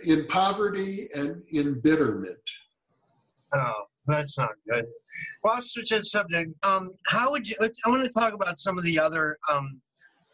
in 0.05 0.27
poverty 0.27 1.07
and 1.15 1.41
in 1.49 1.79
bitterment. 1.81 2.37
Oh, 3.55 3.83
that's 4.05 4.37
not 4.37 4.51
good. 4.69 4.85
Well, 5.43 5.55
I'll 5.55 5.61
switch 5.63 5.89
the 5.89 6.05
subject. 6.05 6.51
Um, 6.61 6.91
how 7.07 7.31
would 7.31 7.49
you? 7.49 7.55
I 7.59 7.89
want 7.89 8.05
to 8.05 8.11
talk 8.11 8.33
about 8.33 8.59
some 8.59 8.77
of 8.77 8.83
the 8.83 8.99
other 8.99 9.39
um, 9.51 9.81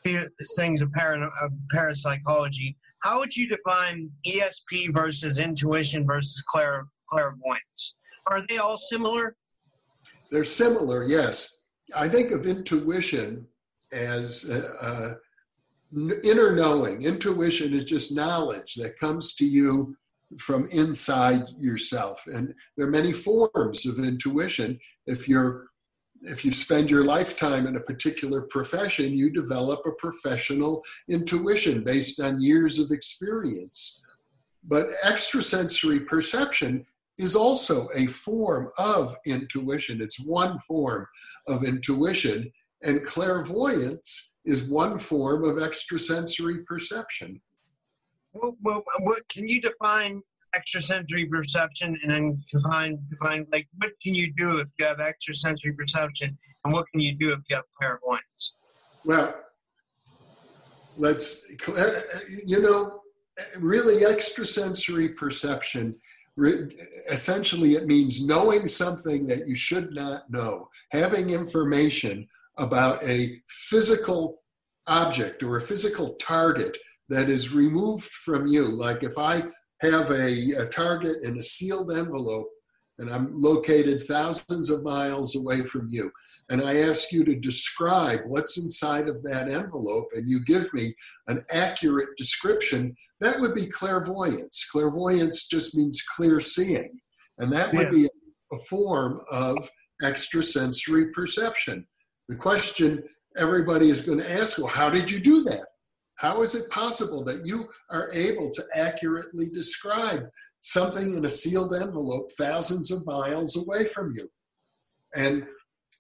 things 0.04 0.82
of, 0.82 0.92
para, 0.92 1.30
of 1.42 1.52
parapsychology. 1.72 2.76
How 3.04 3.20
would 3.20 3.34
you 3.34 3.48
define 3.48 4.10
ESP 4.28 4.94
versus 4.94 5.40
intuition 5.40 6.06
versus 6.06 6.44
clair, 6.46 6.88
clairvoyance? 7.10 7.96
Are 8.28 8.46
they 8.48 8.58
all 8.58 8.78
similar? 8.78 9.38
They're 10.30 10.44
similar, 10.44 11.06
yes. 11.06 11.62
I 11.96 12.10
think 12.10 12.32
of 12.32 12.46
intuition 12.46 13.48
as 13.94 14.50
uh, 14.50 14.86
uh, 14.86 15.14
inner 16.24 16.54
knowing. 16.54 17.04
Intuition 17.04 17.74
is 17.74 17.86
just 17.86 18.16
knowledge 18.16 18.76
that 18.76 19.00
comes 19.00 19.36
to 19.36 19.46
you 19.46 19.96
from 20.38 20.68
inside 20.72 21.44
yourself, 21.60 22.22
and 22.28 22.54
there 22.76 22.88
are 22.88 22.92
many 22.92 23.14
forms 23.14 23.86
of 23.86 24.00
intuition. 24.00 24.80
If 25.08 25.28
you're 25.28 25.68
if 26.22 26.44
you 26.44 26.52
spend 26.52 26.90
your 26.90 27.04
lifetime 27.04 27.68
in 27.68 27.76
a 27.76 27.82
particular 27.82 28.44
profession, 28.50 29.14
you 29.14 29.30
develop 29.30 29.82
a 29.86 29.92
professional 29.92 30.84
intuition 31.10 31.84
based 31.84 32.20
on 32.20 32.42
years 32.42 32.80
of 32.80 32.90
experience. 32.90 34.02
But 34.64 34.88
extrasensory 35.06 36.00
perception 36.00 36.86
is 37.18 37.36
also 37.36 37.88
a 37.96 38.08
form 38.08 38.70
of 38.78 39.16
intuition. 39.26 40.02
It's 40.02 40.20
one 40.20 40.60
form 40.60 41.08
of 41.48 41.64
intuition, 41.64 42.52
and 42.84 43.04
clairvoyance 43.04 44.38
is 44.46 44.64
one 44.64 45.00
form 45.00 45.44
of 45.44 45.62
extrasensory 45.62 46.64
perception. 46.66 47.42
Well, 48.34 48.58
well 48.64 48.84
uh, 48.96 49.04
what 49.04 49.28
can 49.30 49.48
you 49.48 49.62
define 49.62 50.22
extrasensory 50.56 51.26
perception 51.26 51.98
and 52.02 52.12
then 52.12 52.44
define 52.54 52.98
define 53.10 53.46
like 53.52 53.68
what 53.78 53.92
can 54.02 54.14
you 54.16 54.32
do 54.34 54.58
if 54.60 54.70
you 54.80 54.86
have 54.86 55.00
extrasensory 55.00 55.74
perception 55.74 56.38
and 56.64 56.74
what 56.74 56.86
can 56.94 57.02
you 57.02 57.14
do 57.14 57.32
if 57.32 57.40
you 57.50 57.56
have 57.56 57.66
clairvoyance? 57.80 58.54
Well, 59.04 59.36
let's 60.98 61.52
uh, 61.68 62.02
you 62.46 62.62
know 62.62 63.02
really 63.60 64.06
extrasensory 64.06 65.10
perception 65.10 65.96
essentially 66.38 67.74
it 67.74 67.88
means 67.88 68.26
knowing 68.26 68.68
something 68.68 69.26
that 69.26 69.48
you 69.48 69.56
should 69.56 69.94
not 69.94 70.30
know 70.30 70.68
having 70.92 71.30
information 71.30 72.28
about 72.58 73.02
a 73.04 73.42
physical 73.48 74.42
object 74.88 75.44
or 75.44 75.58
a 75.58 75.62
physical 75.62 76.16
target 76.16 76.78
that 77.08 77.30
is 77.30 77.54
removed 77.54 78.10
from 78.10 78.48
you. 78.48 78.64
Like 78.66 79.04
if 79.04 79.18
i 79.18 79.44
have 79.82 80.10
a, 80.10 80.52
a 80.54 80.66
target 80.68 81.18
in 81.24 81.38
a 81.38 81.42
sealed 81.42 81.92
envelope 81.92 82.48
and 82.98 83.10
I'm 83.10 83.42
located 83.42 84.04
thousands 84.04 84.70
of 84.70 84.84
miles 84.84 85.36
away 85.36 85.64
from 85.64 85.88
you, 85.90 86.12
and 86.50 86.62
I 86.62 86.78
ask 86.82 87.12
you 87.12 87.24
to 87.26 87.36
describe 87.36 88.22
what's 88.26 88.58
inside 88.58 89.10
of 89.10 89.24
that 89.24 89.50
envelope, 89.50 90.08
and 90.14 90.30
you 90.30 90.44
give 90.46 90.74
me 90.74 90.94
an 91.28 91.44
accurate 91.52 92.10
description, 92.18 92.96
that 93.20 93.40
would 93.40 93.54
be 93.54 93.68
clairvoyance. 93.68 94.66
Clairvoyance 94.72 95.48
just 95.48 95.76
means 95.76 96.02
clear 96.16 96.40
seeing, 96.40 97.00
and 97.38 97.52
that 97.52 97.74
would 97.74 97.88
yeah. 97.88 97.92
be 97.92 98.10
a 98.52 98.58
form 98.70 99.22
of 99.30 99.70
extrasensory 100.04 101.12
perception. 101.12 101.86
The 102.28 102.36
question 102.36 103.04
everybody 103.38 103.90
is 103.90 104.02
going 104.02 104.20
to 104.20 104.32
ask 104.32 104.58
well, 104.58 104.68
how 104.68 104.90
did 104.90 105.12
you 105.12 105.20
do 105.20 105.44
that? 105.44 105.66
How 106.16 106.42
is 106.44 106.56
it 106.56 106.70
possible 106.70 107.24
that 107.26 107.46
you 107.46 107.68
are 107.92 108.10
able 108.14 108.50
to 108.52 108.64
accurately 108.74 109.48
describe 109.54 110.28
something 110.66 111.16
in 111.16 111.24
a 111.26 111.30
sealed 111.30 111.76
envelope 111.76 112.32
thousands 112.32 112.92
of 112.92 113.06
miles 113.06 113.56
away 113.56 113.86
from 113.86 114.12
you. 114.16 114.28
And, 115.16 115.46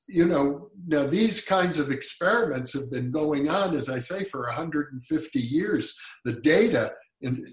you 0.07 0.25
know, 0.25 0.69
now 0.87 1.05
these 1.05 1.45
kinds 1.45 1.77
of 1.77 1.91
experiments 1.91 2.73
have 2.73 2.89
been 2.91 3.11
going 3.11 3.47
on, 3.47 3.75
as 3.75 3.89
I 3.91 3.99
say, 3.99 4.23
for 4.23 4.41
150 4.41 5.39
years. 5.39 5.95
The 6.25 6.41
data 6.41 6.93
in, 7.21 7.43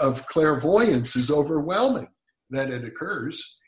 of 0.00 0.24
clairvoyance 0.26 1.16
is 1.16 1.32
overwhelming 1.32 2.08
that 2.50 2.70
it 2.70 2.84
occurs. 2.84 3.58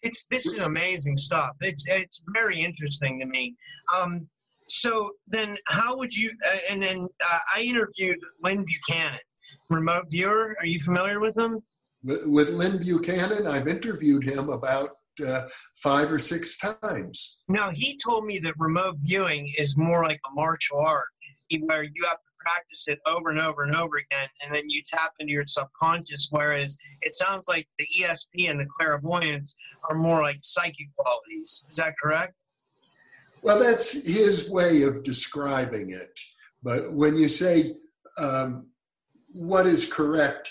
It's 0.00 0.26
this 0.26 0.46
is 0.46 0.62
amazing 0.62 1.16
stuff. 1.16 1.50
It's 1.60 1.86
it's 1.88 2.22
very 2.32 2.60
interesting 2.60 3.18
to 3.20 3.26
me. 3.26 3.56
Um, 3.94 4.28
so 4.68 5.10
then, 5.26 5.56
how 5.66 5.98
would 5.98 6.14
you? 6.14 6.30
Uh, 6.46 6.58
and 6.70 6.82
then 6.82 7.08
uh, 7.24 7.38
I 7.54 7.62
interviewed 7.62 8.18
Lynn 8.42 8.64
Buchanan, 8.64 9.18
remote 9.68 10.04
viewer. 10.08 10.56
Are 10.60 10.66
you 10.66 10.78
familiar 10.78 11.18
with 11.18 11.36
him? 11.36 11.60
With 12.02 12.50
Lynn 12.50 12.78
Buchanan. 12.78 13.46
I've 13.46 13.68
interviewed 13.68 14.24
him 14.24 14.48
about 14.48 14.90
uh, 15.26 15.42
five 15.76 16.12
or 16.12 16.18
six 16.18 16.56
times. 16.58 17.42
Now, 17.48 17.70
he 17.70 17.98
told 18.04 18.24
me 18.24 18.38
that 18.40 18.54
remote 18.58 18.96
viewing 19.02 19.52
is 19.58 19.76
more 19.76 20.04
like 20.04 20.20
a 20.30 20.34
martial 20.34 20.78
art, 20.78 21.08
where 21.60 21.82
you 21.82 22.04
have 22.04 22.18
to 22.18 22.30
practice 22.38 22.88
it 22.88 23.00
over 23.06 23.30
and 23.30 23.40
over 23.40 23.62
and 23.62 23.74
over 23.74 23.96
again, 23.96 24.28
and 24.44 24.54
then 24.54 24.68
you 24.68 24.82
tap 24.86 25.12
into 25.18 25.32
your 25.32 25.44
subconscious. 25.46 26.28
Whereas 26.30 26.76
it 27.02 27.14
sounds 27.14 27.44
like 27.48 27.66
the 27.78 27.86
ESP 28.00 28.50
and 28.50 28.60
the 28.60 28.66
clairvoyance 28.78 29.54
are 29.90 29.96
more 29.96 30.22
like 30.22 30.38
psychic 30.42 30.88
qualities. 30.96 31.64
Is 31.68 31.76
that 31.76 31.94
correct? 32.00 32.34
Well, 33.42 33.58
that's 33.58 34.04
his 34.06 34.50
way 34.50 34.82
of 34.82 35.02
describing 35.02 35.90
it. 35.90 36.18
But 36.62 36.92
when 36.92 37.16
you 37.16 37.28
say 37.28 37.76
um, 38.18 38.66
what 39.32 39.66
is 39.66 39.90
correct, 39.90 40.50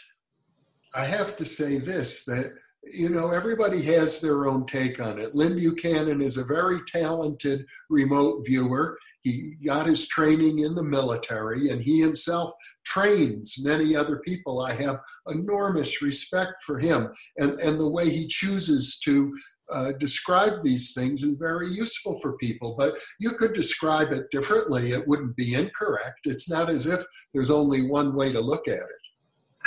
I 0.97 1.05
have 1.05 1.35
to 1.35 1.45
say 1.45 1.77
this 1.77 2.25
that 2.25 2.53
you 2.93 3.09
know, 3.09 3.31
everybody 3.31 3.81
has 3.83 4.21
their 4.21 4.47
own 4.47 4.65
take 4.65 5.01
on 5.01 5.19
it. 5.19 5.35
Lynn 5.35 5.57
Buchanan 5.57 6.21
is 6.21 6.37
a 6.37 6.45
very 6.45 6.79
talented 6.87 7.65
remote 7.89 8.45
viewer. 8.45 8.97
He 9.23 9.55
got 9.65 9.87
his 9.87 10.07
training 10.07 10.59
in 10.59 10.75
the 10.75 10.83
military 10.83 11.69
and 11.69 11.81
he 11.81 11.99
himself 11.99 12.51
trains 12.85 13.55
many 13.63 13.95
other 13.95 14.19
people. 14.19 14.61
I 14.61 14.73
have 14.73 14.99
enormous 15.29 16.01
respect 16.01 16.63
for 16.65 16.79
him 16.79 17.09
and, 17.37 17.59
and 17.59 17.79
the 17.79 17.89
way 17.89 18.09
he 18.09 18.27
chooses 18.27 18.97
to 18.99 19.35
uh, 19.69 19.91
describe 19.99 20.63
these 20.63 20.93
things 20.93 21.23
is 21.23 21.35
very 21.35 21.67
useful 21.67 22.19
for 22.21 22.37
people. 22.37 22.75
But 22.77 22.95
you 23.19 23.31
could 23.31 23.53
describe 23.53 24.13
it 24.13 24.31
differently. 24.31 24.91
It 24.91 25.07
wouldn't 25.07 25.35
be 25.35 25.55
incorrect. 25.55 26.21
It's 26.23 26.49
not 26.49 26.69
as 26.69 26.87
if 26.87 27.03
there's 27.33 27.51
only 27.51 27.81
one 27.81 28.15
way 28.15 28.31
to 28.31 28.39
look 28.39 28.69
at 28.69 28.75
it. 28.75 29.06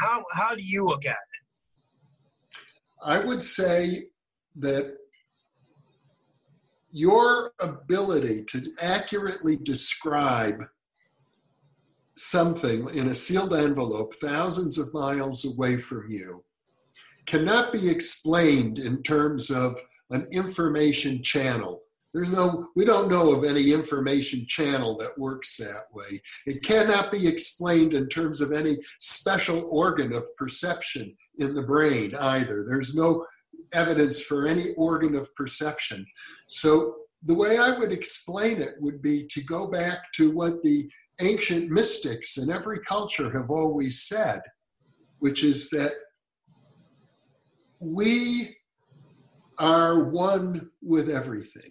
How, 0.01 0.23
how 0.35 0.55
do 0.55 0.63
you 0.63 0.87
look 0.87 1.05
at 1.07 1.13
it? 1.13 2.57
I 3.03 3.19
would 3.19 3.43
say 3.43 4.05
that 4.57 4.97
your 6.91 7.53
ability 7.61 8.45
to 8.49 8.73
accurately 8.81 9.57
describe 9.57 10.65
something 12.17 12.89
in 12.95 13.09
a 13.09 13.15
sealed 13.15 13.55
envelope 13.55 14.15
thousands 14.15 14.79
of 14.79 14.93
miles 14.93 15.45
away 15.45 15.77
from 15.77 16.11
you 16.11 16.45
cannot 17.27 17.73
be 17.73 17.89
explained 17.89 18.79
in 18.79 19.03
terms 19.03 19.51
of 19.51 19.79
an 20.11 20.27
information 20.33 21.23
channel. 21.23 21.81
There's 22.13 22.31
no, 22.31 22.69
we 22.75 22.85
don't 22.85 23.09
know 23.09 23.33
of 23.33 23.45
any 23.45 23.73
information 23.73 24.45
channel 24.47 24.97
that 24.97 25.17
works 25.17 25.57
that 25.59 25.85
way. 25.93 26.21
It 26.45 26.63
cannot 26.65 27.13
be 27.13 27.29
explained 27.29 27.95
in 27.95 28.09
terms 28.09 28.41
of 28.41 28.51
any 28.51 28.79
special 28.99 29.69
organ 29.71 30.13
of 30.13 30.25
perception 30.37 31.17
in 31.39 31.55
the 31.55 31.63
brain 31.63 32.15
either. 32.17 32.65
There's 32.69 32.95
no 32.95 33.27
evidence 33.73 34.21
for 34.21 34.49
any 34.49 34.73
organ 34.75 35.15
of 35.15 35.33
perception. 35.37 36.05
So 36.49 36.97
the 37.23 37.35
way 37.35 37.59
I 37.59 37.79
would 37.79 37.93
explain 37.93 38.61
it 38.61 38.75
would 38.81 39.01
be 39.03 39.27
to 39.29 39.45
go 39.45 39.69
back 39.69 40.13
to 40.15 40.33
what 40.33 40.63
the 40.63 40.91
ancient 41.21 41.71
mystics 41.71 42.39
in 42.39 42.51
every 42.51 42.81
culture 42.81 43.31
have 43.31 43.51
always 43.51 44.03
said, 44.03 44.41
which 45.19 45.45
is 45.45 45.69
that 45.71 45.93
we 47.79 48.57
are 49.59 50.05
one 50.05 50.71
with 50.83 51.09
everything. 51.09 51.71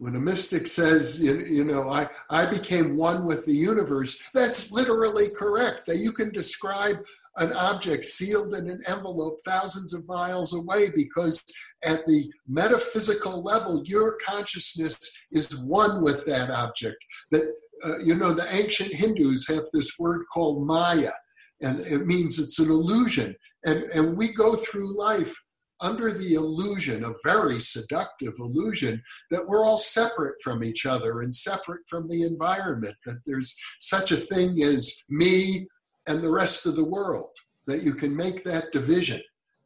When 0.00 0.16
a 0.16 0.20
mystic 0.20 0.66
says, 0.66 1.22
you, 1.22 1.40
you 1.40 1.62
know, 1.62 1.90
I, 1.90 2.08
I 2.30 2.46
became 2.46 2.96
one 2.96 3.26
with 3.26 3.44
the 3.44 3.52
universe, 3.52 4.18
that's 4.32 4.72
literally 4.72 5.28
correct. 5.28 5.84
That 5.84 5.98
you 5.98 6.10
can 6.12 6.32
describe 6.32 7.04
an 7.36 7.52
object 7.52 8.06
sealed 8.06 8.54
in 8.54 8.70
an 8.70 8.80
envelope 8.88 9.40
thousands 9.44 9.92
of 9.92 10.08
miles 10.08 10.54
away 10.54 10.90
because 10.94 11.44
at 11.84 12.06
the 12.06 12.32
metaphysical 12.48 13.42
level, 13.42 13.82
your 13.84 14.16
consciousness 14.26 14.98
is 15.32 15.58
one 15.58 16.02
with 16.02 16.24
that 16.24 16.50
object. 16.50 17.04
That, 17.30 17.52
uh, 17.84 17.98
you 17.98 18.14
know, 18.14 18.32
the 18.32 18.50
ancient 18.54 18.94
Hindus 18.94 19.48
have 19.48 19.64
this 19.74 19.98
word 19.98 20.24
called 20.32 20.66
Maya, 20.66 21.12
and 21.60 21.80
it 21.80 22.06
means 22.06 22.38
it's 22.38 22.58
an 22.58 22.70
illusion. 22.70 23.36
And, 23.66 23.82
and 23.94 24.16
we 24.16 24.32
go 24.32 24.54
through 24.54 24.96
life 24.96 25.36
under 25.82 26.12
the 26.12 26.34
illusion, 26.34 27.04
a 27.04 27.14
very 27.24 27.60
seductive 27.60 28.34
illusion, 28.38 29.02
that 29.30 29.46
we're 29.46 29.64
all 29.64 29.78
separate 29.78 30.34
from 30.42 30.62
each 30.62 30.86
other 30.86 31.20
and 31.20 31.34
separate 31.34 31.82
from 31.88 32.08
the 32.08 32.22
environment, 32.22 32.96
that 33.06 33.20
there's 33.26 33.54
such 33.78 34.12
a 34.12 34.16
thing 34.16 34.62
as 34.62 35.02
me 35.08 35.66
and 36.06 36.22
the 36.22 36.30
rest 36.30 36.66
of 36.66 36.76
the 36.76 36.84
world, 36.84 37.30
that 37.66 37.82
you 37.82 37.94
can 37.94 38.14
make 38.14 38.44
that 38.44 38.72
division. 38.72 39.20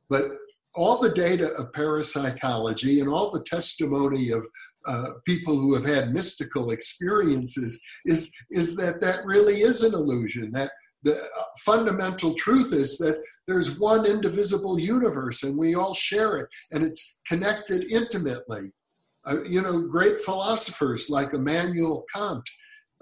But 0.09 0.25
all 0.75 1.01
the 1.01 1.13
data 1.13 1.51
of 1.59 1.73
parapsychology 1.73 3.01
and 3.01 3.09
all 3.09 3.31
the 3.31 3.45
testimony 3.45 4.31
of 4.31 4.47
uh, 4.87 5.07
people 5.25 5.57
who 5.57 5.75
have 5.75 5.87
had 5.87 6.13
mystical 6.13 6.73
experiences 6.73 7.83
is, 8.05 8.33
is 8.51 8.77
that 8.77 9.01
that 9.01 9.25
really 9.25 9.63
is 9.63 9.83
an 9.83 9.95
illusion, 9.95 10.51
that 10.53 10.73
the 11.05 11.17
fundamental 11.59 12.35
truth 12.35 12.73
is 12.73 12.99
that 12.99 13.23
there's 13.47 13.79
one 13.79 14.07
indivisible 14.07 14.79
universe 14.79 15.43
and 15.43 15.57
we 15.57 15.75
all 15.75 15.95
share 15.95 16.39
it 16.39 16.49
and 16.73 16.83
it's 16.83 17.21
connected 17.27 17.91
intimately. 17.91 18.73
Uh, 19.27 19.43
you 19.45 19.63
know, 19.63 19.81
great 19.81 20.21
philosophers 20.21 21.09
like 21.09 21.33
Immanuel 21.33 22.05
Kant, 22.15 22.43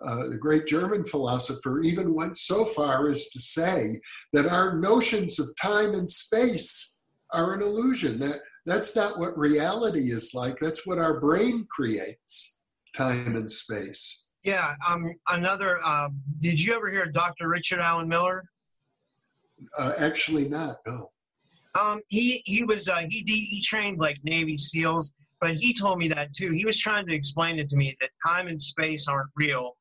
uh, 0.04 0.28
the 0.28 0.38
great 0.38 0.66
German 0.66 1.04
philosopher, 1.04 1.80
even 1.80 2.14
went 2.14 2.36
so 2.36 2.64
far 2.64 3.08
as 3.08 3.28
to 3.30 3.40
say 3.40 4.00
that 4.32 4.46
our 4.46 4.78
notions 4.78 5.38
of 5.38 5.48
time 5.60 5.94
and 5.94 6.08
space 6.08 7.00
are 7.32 7.54
an 7.54 7.62
illusion. 7.62 8.18
That 8.20 8.40
that's 8.66 8.94
not 8.94 9.18
what 9.18 9.36
reality 9.36 10.12
is 10.12 10.32
like. 10.34 10.58
That's 10.60 10.86
what 10.86 10.98
our 10.98 11.18
brain 11.18 11.66
creates, 11.70 12.62
time 12.96 13.34
and 13.34 13.50
space. 13.50 14.28
Yeah. 14.44 14.74
Um. 14.88 15.10
Another. 15.30 15.78
Uh, 15.84 16.08
did 16.40 16.62
you 16.62 16.74
ever 16.74 16.90
hear 16.90 17.06
Dr. 17.06 17.48
Richard 17.48 17.80
Allen 17.80 18.08
Miller? 18.08 18.44
Uh, 19.78 19.92
actually, 19.98 20.48
not. 20.48 20.76
No. 20.86 21.10
Um. 21.80 22.00
He 22.08 22.42
he 22.44 22.64
was 22.64 22.88
uh, 22.88 23.02
he 23.08 23.22
he 23.26 23.62
trained 23.62 23.98
like 23.98 24.18
Navy 24.24 24.56
SEALs, 24.56 25.12
but 25.40 25.52
he 25.54 25.74
told 25.74 25.98
me 25.98 26.08
that 26.08 26.32
too. 26.34 26.52
He 26.52 26.64
was 26.64 26.78
trying 26.78 27.06
to 27.06 27.14
explain 27.14 27.58
it 27.58 27.68
to 27.70 27.76
me 27.76 27.96
that 28.00 28.10
time 28.26 28.46
and 28.48 28.60
space 28.60 29.08
aren't 29.08 29.30
real. 29.36 29.76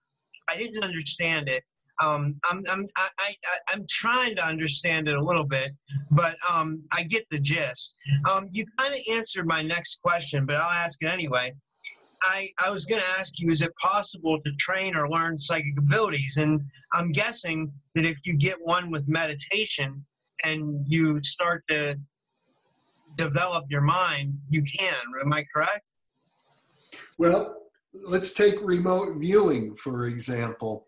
I 0.49 0.57
didn't 0.57 0.83
understand 0.83 1.47
it. 1.47 1.63
Um, 2.01 2.39
I'm, 2.49 2.63
I'm, 2.69 2.83
I, 2.97 3.07
I, 3.19 3.33
I'm 3.69 3.85
trying 3.87 4.35
to 4.37 4.45
understand 4.45 5.07
it 5.07 5.15
a 5.15 5.23
little 5.23 5.45
bit, 5.45 5.71
but 6.09 6.35
um, 6.51 6.83
I 6.91 7.03
get 7.03 7.25
the 7.29 7.39
gist. 7.39 7.95
Um, 8.29 8.47
you 8.51 8.65
kind 8.79 8.93
of 8.93 8.99
answered 9.11 9.45
my 9.45 9.61
next 9.61 10.01
question, 10.01 10.47
but 10.47 10.55
I'll 10.55 10.71
ask 10.71 11.01
it 11.03 11.07
anyway. 11.07 11.53
I, 12.23 12.49
I 12.63 12.69
was 12.69 12.85
going 12.85 13.01
to 13.01 13.19
ask 13.19 13.39
you, 13.39 13.49
is 13.49 13.61
it 13.61 13.71
possible 13.81 14.39
to 14.45 14.51
train 14.53 14.95
or 14.95 15.09
learn 15.09 15.37
psychic 15.37 15.77
abilities? 15.77 16.37
And 16.37 16.61
I'm 16.93 17.11
guessing 17.11 17.71
that 17.95 18.05
if 18.05 18.17
you 18.25 18.37
get 18.37 18.57
one 18.61 18.91
with 18.91 19.07
meditation 19.07 20.05
and 20.45 20.85
you 20.87 21.21
start 21.23 21.63
to 21.69 21.99
develop 23.17 23.65
your 23.69 23.81
mind, 23.81 24.35
you 24.49 24.63
can. 24.63 24.95
Am 25.25 25.33
I 25.33 25.43
correct? 25.53 25.81
Well, 27.17 27.55
let's 27.93 28.33
take 28.33 28.55
remote 28.61 29.17
viewing, 29.17 29.75
for 29.75 30.05
example. 30.05 30.85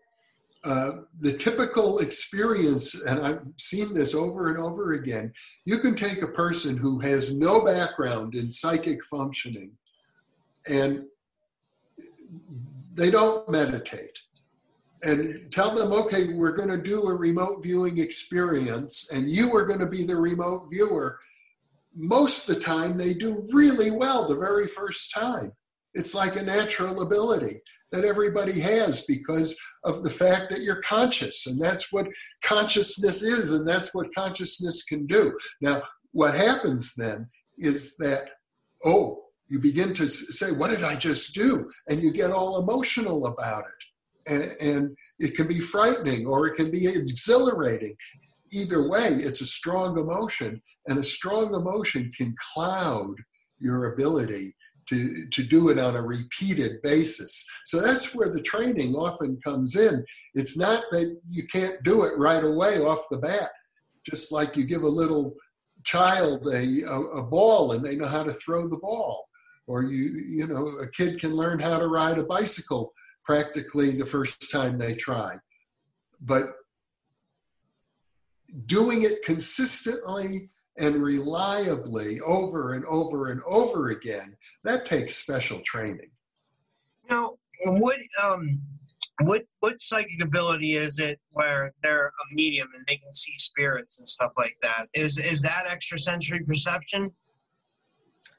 Uh, 0.64 1.02
the 1.20 1.36
typical 1.36 1.98
experience, 1.98 3.04
and 3.04 3.20
I've 3.20 3.42
seen 3.58 3.92
this 3.92 4.14
over 4.14 4.48
and 4.48 4.58
over 4.58 4.92
again, 4.92 5.32
you 5.66 5.78
can 5.78 5.94
take 5.94 6.22
a 6.22 6.28
person 6.28 6.76
who 6.76 7.00
has 7.00 7.34
no 7.34 7.62
background 7.62 8.34
in 8.34 8.50
psychic 8.50 9.04
functioning 9.04 9.72
and 10.68 11.04
they 12.94 13.10
don't 13.10 13.48
meditate 13.48 14.18
and 15.02 15.52
tell 15.52 15.74
them, 15.74 15.92
okay, 15.92 16.32
we're 16.32 16.56
going 16.56 16.68
to 16.68 16.78
do 16.78 17.02
a 17.02 17.14
remote 17.14 17.62
viewing 17.62 17.98
experience 17.98 19.10
and 19.12 19.30
you 19.30 19.54
are 19.54 19.66
going 19.66 19.80
to 19.80 19.86
be 19.86 20.04
the 20.04 20.16
remote 20.16 20.68
viewer. 20.70 21.18
Most 21.94 22.48
of 22.48 22.54
the 22.54 22.60
time, 22.60 22.96
they 22.96 23.14
do 23.14 23.46
really 23.52 23.90
well 23.90 24.26
the 24.26 24.36
very 24.36 24.66
first 24.66 25.12
time. 25.12 25.52
It's 25.92 26.14
like 26.14 26.36
a 26.36 26.42
natural 26.42 27.02
ability 27.02 27.60
that 27.92 28.04
everybody 28.04 28.58
has 28.60 29.02
because 29.02 29.56
of 29.84 30.02
the 30.02 30.10
fact 30.10 30.50
that 30.50 30.62
you're 30.62 30.82
conscious. 30.82 31.46
And 31.46 31.60
that's 31.60 31.92
what 31.92 32.08
consciousness 32.42 33.22
is, 33.22 33.52
and 33.52 33.68
that's 33.68 33.94
what 33.94 34.14
consciousness 34.14 34.82
can 34.82 35.06
do. 35.06 35.38
Now, 35.60 35.82
what 36.10 36.34
happens 36.34 36.94
then 36.96 37.28
is 37.58 37.96
that, 37.98 38.30
oh, 38.84 39.23
you 39.54 39.60
begin 39.60 39.94
to 39.94 40.08
say, 40.08 40.50
What 40.50 40.70
did 40.70 40.82
I 40.82 40.96
just 40.96 41.32
do? 41.32 41.70
And 41.88 42.02
you 42.02 42.12
get 42.12 42.32
all 42.32 42.60
emotional 42.60 43.26
about 43.28 43.62
it. 43.62 44.32
And, 44.32 44.68
and 44.68 44.96
it 45.20 45.36
can 45.36 45.46
be 45.46 45.60
frightening 45.60 46.26
or 46.26 46.48
it 46.48 46.56
can 46.56 46.72
be 46.72 46.88
exhilarating. 46.88 47.94
Either 48.50 48.88
way, 48.88 49.10
it's 49.10 49.42
a 49.42 49.46
strong 49.46 49.96
emotion, 49.96 50.60
and 50.88 50.98
a 50.98 51.04
strong 51.04 51.54
emotion 51.54 52.10
can 52.16 52.34
cloud 52.52 53.14
your 53.60 53.92
ability 53.92 54.54
to, 54.88 55.26
to 55.28 55.44
do 55.44 55.68
it 55.68 55.78
on 55.78 55.94
a 55.94 56.02
repeated 56.02 56.82
basis. 56.82 57.46
So 57.64 57.80
that's 57.80 58.12
where 58.12 58.30
the 58.30 58.42
training 58.42 58.96
often 58.96 59.38
comes 59.44 59.76
in. 59.76 60.04
It's 60.34 60.58
not 60.58 60.82
that 60.90 61.16
you 61.30 61.46
can't 61.46 61.80
do 61.84 62.02
it 62.04 62.18
right 62.18 62.42
away 62.42 62.80
off 62.80 63.08
the 63.08 63.18
bat, 63.18 63.50
just 64.04 64.32
like 64.32 64.56
you 64.56 64.64
give 64.64 64.82
a 64.82 64.88
little 64.88 65.34
child 65.84 66.44
a, 66.48 66.82
a, 66.82 67.00
a 67.20 67.22
ball 67.22 67.70
and 67.70 67.84
they 67.84 67.94
know 67.94 68.08
how 68.08 68.24
to 68.24 68.32
throw 68.32 68.68
the 68.68 68.78
ball 68.78 69.28
or 69.66 69.82
you 69.82 70.20
you 70.26 70.46
know 70.46 70.66
a 70.78 70.88
kid 70.88 71.20
can 71.20 71.34
learn 71.34 71.58
how 71.58 71.78
to 71.78 71.86
ride 71.86 72.18
a 72.18 72.24
bicycle 72.24 72.92
practically 73.24 73.90
the 73.90 74.06
first 74.06 74.50
time 74.50 74.78
they 74.78 74.94
try 74.94 75.36
but 76.20 76.44
doing 78.66 79.02
it 79.02 79.24
consistently 79.24 80.48
and 80.78 80.96
reliably 80.96 82.20
over 82.20 82.74
and 82.74 82.84
over 82.86 83.30
and 83.30 83.40
over 83.46 83.88
again 83.88 84.36
that 84.64 84.84
takes 84.84 85.14
special 85.14 85.60
training 85.60 86.10
now 87.08 87.32
what 87.64 87.98
um 88.22 88.60
what 89.20 89.42
what 89.60 89.80
psychic 89.80 90.22
ability 90.22 90.72
is 90.72 90.98
it 90.98 91.20
where 91.30 91.72
they're 91.82 92.08
a 92.08 92.34
medium 92.34 92.68
and 92.74 92.84
they 92.86 92.96
can 92.96 93.12
see 93.12 93.34
spirits 93.38 93.98
and 93.98 94.08
stuff 94.08 94.32
like 94.36 94.56
that? 94.62 94.86
Is 94.92 95.18
is 95.18 95.40
that 95.42 95.66
extrasensory 95.70 96.40
perception? 96.40 97.10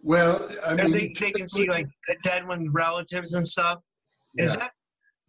Well, 0.05 0.47
I 0.67 0.75
mean, 0.75 0.91
they, 0.91 1.11
they 1.19 1.31
can 1.31 1.49
see 1.49 1.67
like 1.67 1.87
dead 2.23 2.47
one's 2.47 2.69
relatives 2.71 3.33
and 3.33 3.45
stuff. 3.47 3.79
Is 4.37 4.53
Yeah. 4.53 4.59
that? 4.59 4.71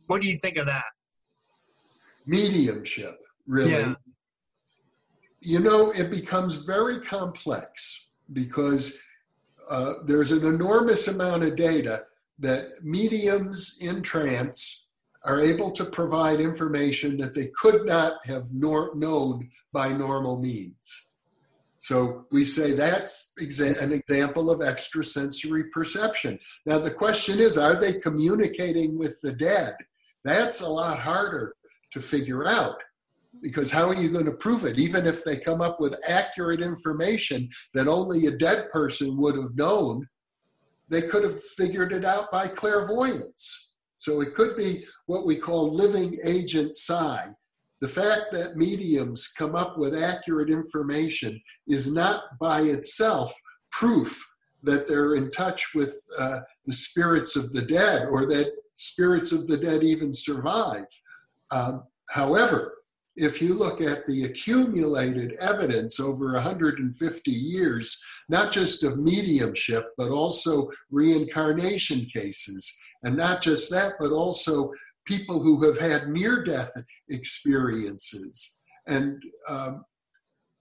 What 0.07 0.21
do 0.21 0.29
you 0.29 0.37
think 0.37 0.59
of 0.59 0.67
that? 0.67 0.85
mediumship, 2.29 3.21
really. 3.47 3.71
Yeah. 3.71 3.95
You 5.41 5.61
know, 5.61 5.93
it 5.93 6.11
becomes 6.11 6.57
very 6.57 6.99
complex 7.01 8.11
because 8.33 9.01
uh, 9.71 9.93
there's 10.07 10.33
an 10.33 10.45
enormous 10.45 11.07
amount 11.07 11.45
of 11.45 11.55
data 11.55 12.03
that 12.41 12.83
mediums 12.83 13.79
in 13.81 14.03
trance 14.03 14.89
are 15.25 15.41
able 15.41 15.71
to 15.71 15.85
provide 15.85 16.41
information 16.41 17.17
that 17.19 17.33
they 17.33 17.47
could 17.55 17.87
not 17.87 18.15
have 18.27 18.53
nor- 18.53 18.91
known 18.97 19.49
by 19.73 19.93
normal 19.93 20.41
means. 20.41 21.15
So 21.87 22.27
we 22.33 22.45
say 22.45 22.73
that's 22.73 23.33
exa- 23.41 23.81
an 23.81 23.93
example 23.93 24.51
of 24.51 24.61
extrasensory 24.61 25.71
perception. 25.71 26.41
Now, 26.67 26.81
the 26.81 26.91
question 26.91 27.39
is 27.39 27.57
are 27.57 27.77
they 27.77 28.01
communicating 28.01 28.99
with 28.99 29.21
the 29.21 29.33
dead? 29.33 29.77
That's 30.25 30.63
a 30.63 30.69
lot 30.69 30.99
harder 30.99 31.55
to 31.93 32.01
figure 32.01 32.45
out 32.45 32.83
because 33.41 33.71
how 33.71 33.89
are 33.89 33.95
you 33.95 34.09
going 34.09 34.25
to 34.25 34.33
prove 34.33 34.65
it 34.65 34.81
even 34.81 35.07
if 35.07 35.23
they 35.23 35.37
come 35.37 35.61
up 35.61 35.79
with 35.79 35.95
accurate 36.09 36.61
information 36.61 37.49
that 37.75 37.87
only 37.87 38.27
a 38.27 38.33
dead 38.33 38.69
person 38.71 39.17
would 39.19 39.37
have 39.37 39.55
known 39.55 40.09
they 40.89 41.03
could 41.03 41.23
have 41.23 41.41
figured 41.41 41.93
it 41.93 42.05
out 42.05 42.33
by 42.33 42.49
clairvoyance 42.49 43.77
so 43.99 44.23
it 44.23 44.35
could 44.35 44.57
be 44.57 44.85
what 45.05 45.27
we 45.27 45.37
call 45.37 45.73
living 45.73 46.17
agent 46.25 46.75
psi 46.75 47.29
the 47.87 47.93
fact 47.93 48.33
that 48.33 48.57
mediums 48.57 49.29
come 49.29 49.55
up 49.55 49.79
with 49.79 49.95
accurate 49.95 50.51
information 50.51 51.41
is 51.69 51.95
not 51.95 52.37
by 52.41 52.63
itself 52.63 53.33
proof 53.71 54.29
that 54.65 54.89
they're 54.89 55.15
in 55.15 55.31
touch 55.31 55.73
with 55.73 55.95
uh, 56.19 56.41
the 56.67 56.75
spirits 56.75 57.37
of 57.37 57.53
the 57.53 57.63
dead 57.63 58.09
or 58.11 58.27
that 58.27 58.51
spirits 58.75 59.31
of 59.31 59.47
the 59.47 59.57
dead 59.57 59.85
even 59.85 60.13
survive. 60.13 60.87
Um, 61.53 61.85
however, 62.11 62.75
if 63.15 63.41
you 63.41 63.55
look 63.55 63.81
at 63.81 64.05
the 64.09 64.25
accumulated 64.25 65.35
evidence 65.35 66.01
over 66.01 66.33
150 66.33 67.31
years, 67.31 68.03
not 68.29 68.51
just 68.51 68.83
of 68.83 68.99
mediumship, 68.99 69.91
but 69.97 70.11
also 70.11 70.69
reincarnation 70.91 72.07
cases, 72.07 72.77
and 73.05 73.17
not 73.17 73.43
just 73.43 73.71
that, 73.71 73.93
but 74.01 74.11
also 74.11 74.73
people 75.07 75.43
who 75.43 75.65
have 75.65 75.79
had 75.79 76.09
near 76.09 76.43
death 76.43 76.73
experiences, 77.09 78.63
and 78.87 79.23
um, 79.49 79.85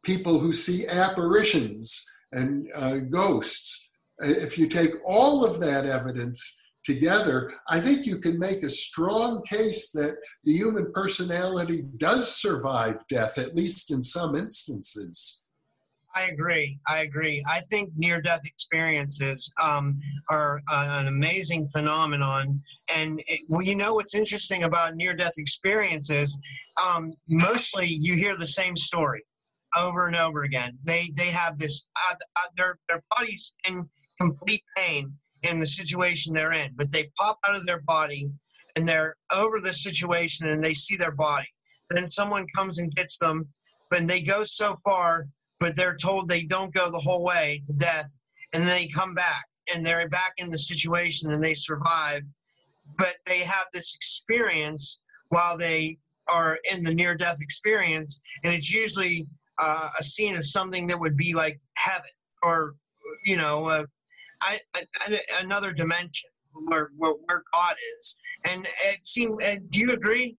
people 0.04 0.40
who 0.40 0.54
see 0.54 0.88
apparitions 0.88 2.06
and 2.32 2.68
uh, 2.76 2.98
ghosts. 2.98 3.90
If 4.20 4.58
you 4.58 4.68
take 4.68 4.92
all 5.06 5.44
of 5.44 5.60
that 5.60 5.86
evidence 5.86 6.62
together, 6.86 7.52
I 7.68 7.80
think 7.80 8.06
you 8.06 8.20
can 8.20 8.40
make 8.40 8.64
a 8.64 8.70
strong 8.70 9.42
case 9.44 9.92
that 9.92 10.16
the 10.44 10.54
human 10.54 10.92
personality 10.94 11.84
does 11.98 12.34
survive 12.34 13.06
death, 13.10 13.38
at 13.38 13.56
least 13.56 13.92
in 13.92 14.04
some 14.04 14.36
instances. 14.36 15.42
I 16.16 16.24
agree. 16.24 16.80
I 16.88 17.00
agree. 17.00 17.44
I 17.46 17.60
think 17.60 17.90
near-death 17.96 18.46
experiences 18.46 19.52
um, 19.62 20.00
are 20.32 20.62
uh, 20.72 21.00
an 21.02 21.08
amazing 21.08 21.68
phenomenon. 21.76 22.62
And 22.96 23.20
it, 23.28 23.42
well, 23.50 23.62
you 23.62 23.76
know 23.76 23.96
what's 23.96 24.16
interesting 24.16 24.64
about 24.64 24.96
near-death 24.96 25.34
experiences? 25.38 26.38
Um, 26.82 27.12
mostly, 27.28 27.88
you 27.88 28.16
hear 28.16 28.38
the 28.38 28.48
same 28.48 28.78
story 28.78 29.26
over 29.76 30.08
and 30.08 30.16
over 30.16 30.44
again. 30.44 30.72
They 30.86 31.12
they 31.16 31.28
have 31.32 31.58
this 31.58 31.86
uh, 32.10 32.16
uh, 32.38 32.48
their 32.56 32.80
their 32.88 33.04
bodies 33.16 33.56
in 33.68 33.90
complete 34.20 34.64
pain 34.78 35.14
in 35.44 35.60
the 35.60 35.68
situation 35.68 36.34
they're 36.34 36.54
in, 36.54 36.72
but 36.76 36.92
they 36.94 37.12
pop 37.20 37.40
out 37.46 37.56
of 37.56 37.66
their 37.66 37.82
body 37.82 38.30
and 38.76 38.88
they're 38.88 39.16
over 39.34 39.60
the 39.60 39.74
situation 39.74 40.48
and 40.48 40.64
they 40.64 40.74
see 40.74 40.96
their 40.96 41.12
body. 41.12 41.48
Then 41.90 42.08
someone 42.08 42.46
comes 42.56 42.80
and 42.80 42.94
gets 42.96 43.18
them, 43.20 43.48
but 43.90 44.08
they 44.08 44.22
go 44.22 44.44
so 44.44 44.78
far 44.84 45.28
but 45.60 45.76
they're 45.76 45.96
told 45.96 46.28
they 46.28 46.44
don't 46.46 46.74
go 46.74 46.90
the 46.90 47.00
whole 47.00 47.24
way 47.24 47.62
to 47.68 47.74
death 47.74 48.18
and 48.54 48.64
they 48.64 48.88
come 48.88 49.14
back 49.14 49.46
and 49.74 49.86
they're 49.86 50.08
back 50.10 50.34
in 50.38 50.50
the 50.50 50.58
situation 50.58 51.32
and 51.32 51.44
they 51.44 51.54
survive. 51.54 52.22
But 52.98 53.16
they 53.26 53.40
have 53.40 53.66
this 53.74 53.96
experience 53.96 55.02
while 55.30 55.58
they 55.58 55.98
are 56.28 56.58
in 56.72 56.84
the 56.84 56.94
near 56.94 57.16
death 57.16 57.38
experience 57.42 58.20
and 58.44 58.54
it's 58.54 58.72
usually 58.72 59.28
uh, 59.60 59.90
a 60.00 60.04
scene 60.04 60.36
of 60.36 60.46
something 60.46 60.88
that 60.88 61.00
would 61.00 61.16
be 61.16 61.34
like 61.34 61.60
heaven 61.78 62.10
or 62.44 62.76
you 63.24 63.38
know 63.38 63.68
uh, 63.68 63.84
I, 64.42 64.60
I, 64.76 65.20
another 65.42 65.72
dimension 65.72 66.30
where, 66.54 66.90
where, 66.98 67.14
where 67.26 67.44
god 67.54 67.76
is. 68.00 68.18
And 68.46 68.66
it 68.66 69.06
seemed 69.06 69.42
and 69.42 69.70
do 69.70 69.80
you 69.80 69.94
agree 69.94 70.38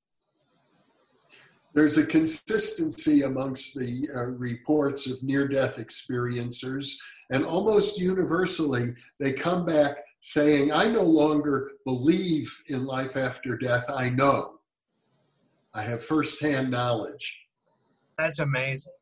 There's 1.76 1.98
a 1.98 2.06
consistency 2.06 3.20
amongst 3.20 3.74
the 3.74 4.08
uh, 4.16 4.24
reports 4.24 5.10
of 5.10 5.22
near 5.22 5.46
death 5.46 5.76
experiencers, 5.76 6.94
and 7.30 7.44
almost 7.44 8.00
universally, 8.00 8.94
they 9.20 9.34
come 9.34 9.66
back 9.66 9.98
saying, 10.20 10.72
I 10.72 10.88
no 10.88 11.02
longer 11.02 11.72
believe 11.84 12.50
in 12.68 12.86
life 12.86 13.14
after 13.18 13.58
death, 13.58 13.90
I 13.94 14.08
know. 14.08 14.60
I 15.74 15.82
have 15.82 16.02
firsthand 16.02 16.70
knowledge. 16.70 17.36
That's 18.16 18.38
amazing. 18.38 18.94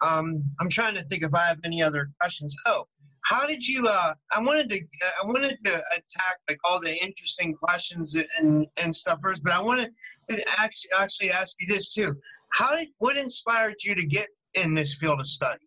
Um, 0.00 0.44
I'm 0.60 0.68
trying 0.68 0.94
to 0.94 1.02
think 1.02 1.24
if 1.24 1.34
I 1.34 1.46
have 1.46 1.58
any 1.64 1.82
other 1.82 2.12
questions. 2.20 2.54
Oh, 2.66 2.86
how 3.24 3.46
did 3.46 3.66
you? 3.66 3.86
Uh, 3.86 4.14
I 4.34 4.40
wanted 4.40 4.68
to. 4.70 4.80
I 5.22 5.26
wanted 5.26 5.58
to 5.64 5.74
attack 5.74 6.38
like 6.48 6.58
all 6.68 6.80
the 6.80 6.94
interesting 6.94 7.54
questions 7.54 8.16
and 8.38 8.66
and 8.82 8.94
stuff 8.94 9.20
first, 9.22 9.42
but 9.42 9.52
I 9.52 9.60
wanted 9.60 9.92
to 10.28 10.36
actually 10.58 10.90
actually 10.98 11.30
ask 11.30 11.56
you 11.60 11.66
this 11.66 11.92
too. 11.92 12.16
How 12.52 12.76
did? 12.76 12.88
What 12.98 13.16
inspired 13.16 13.76
you 13.84 13.94
to 13.94 14.04
get 14.04 14.28
in 14.54 14.74
this 14.74 14.96
field 14.96 15.20
of 15.20 15.26
study? 15.26 15.64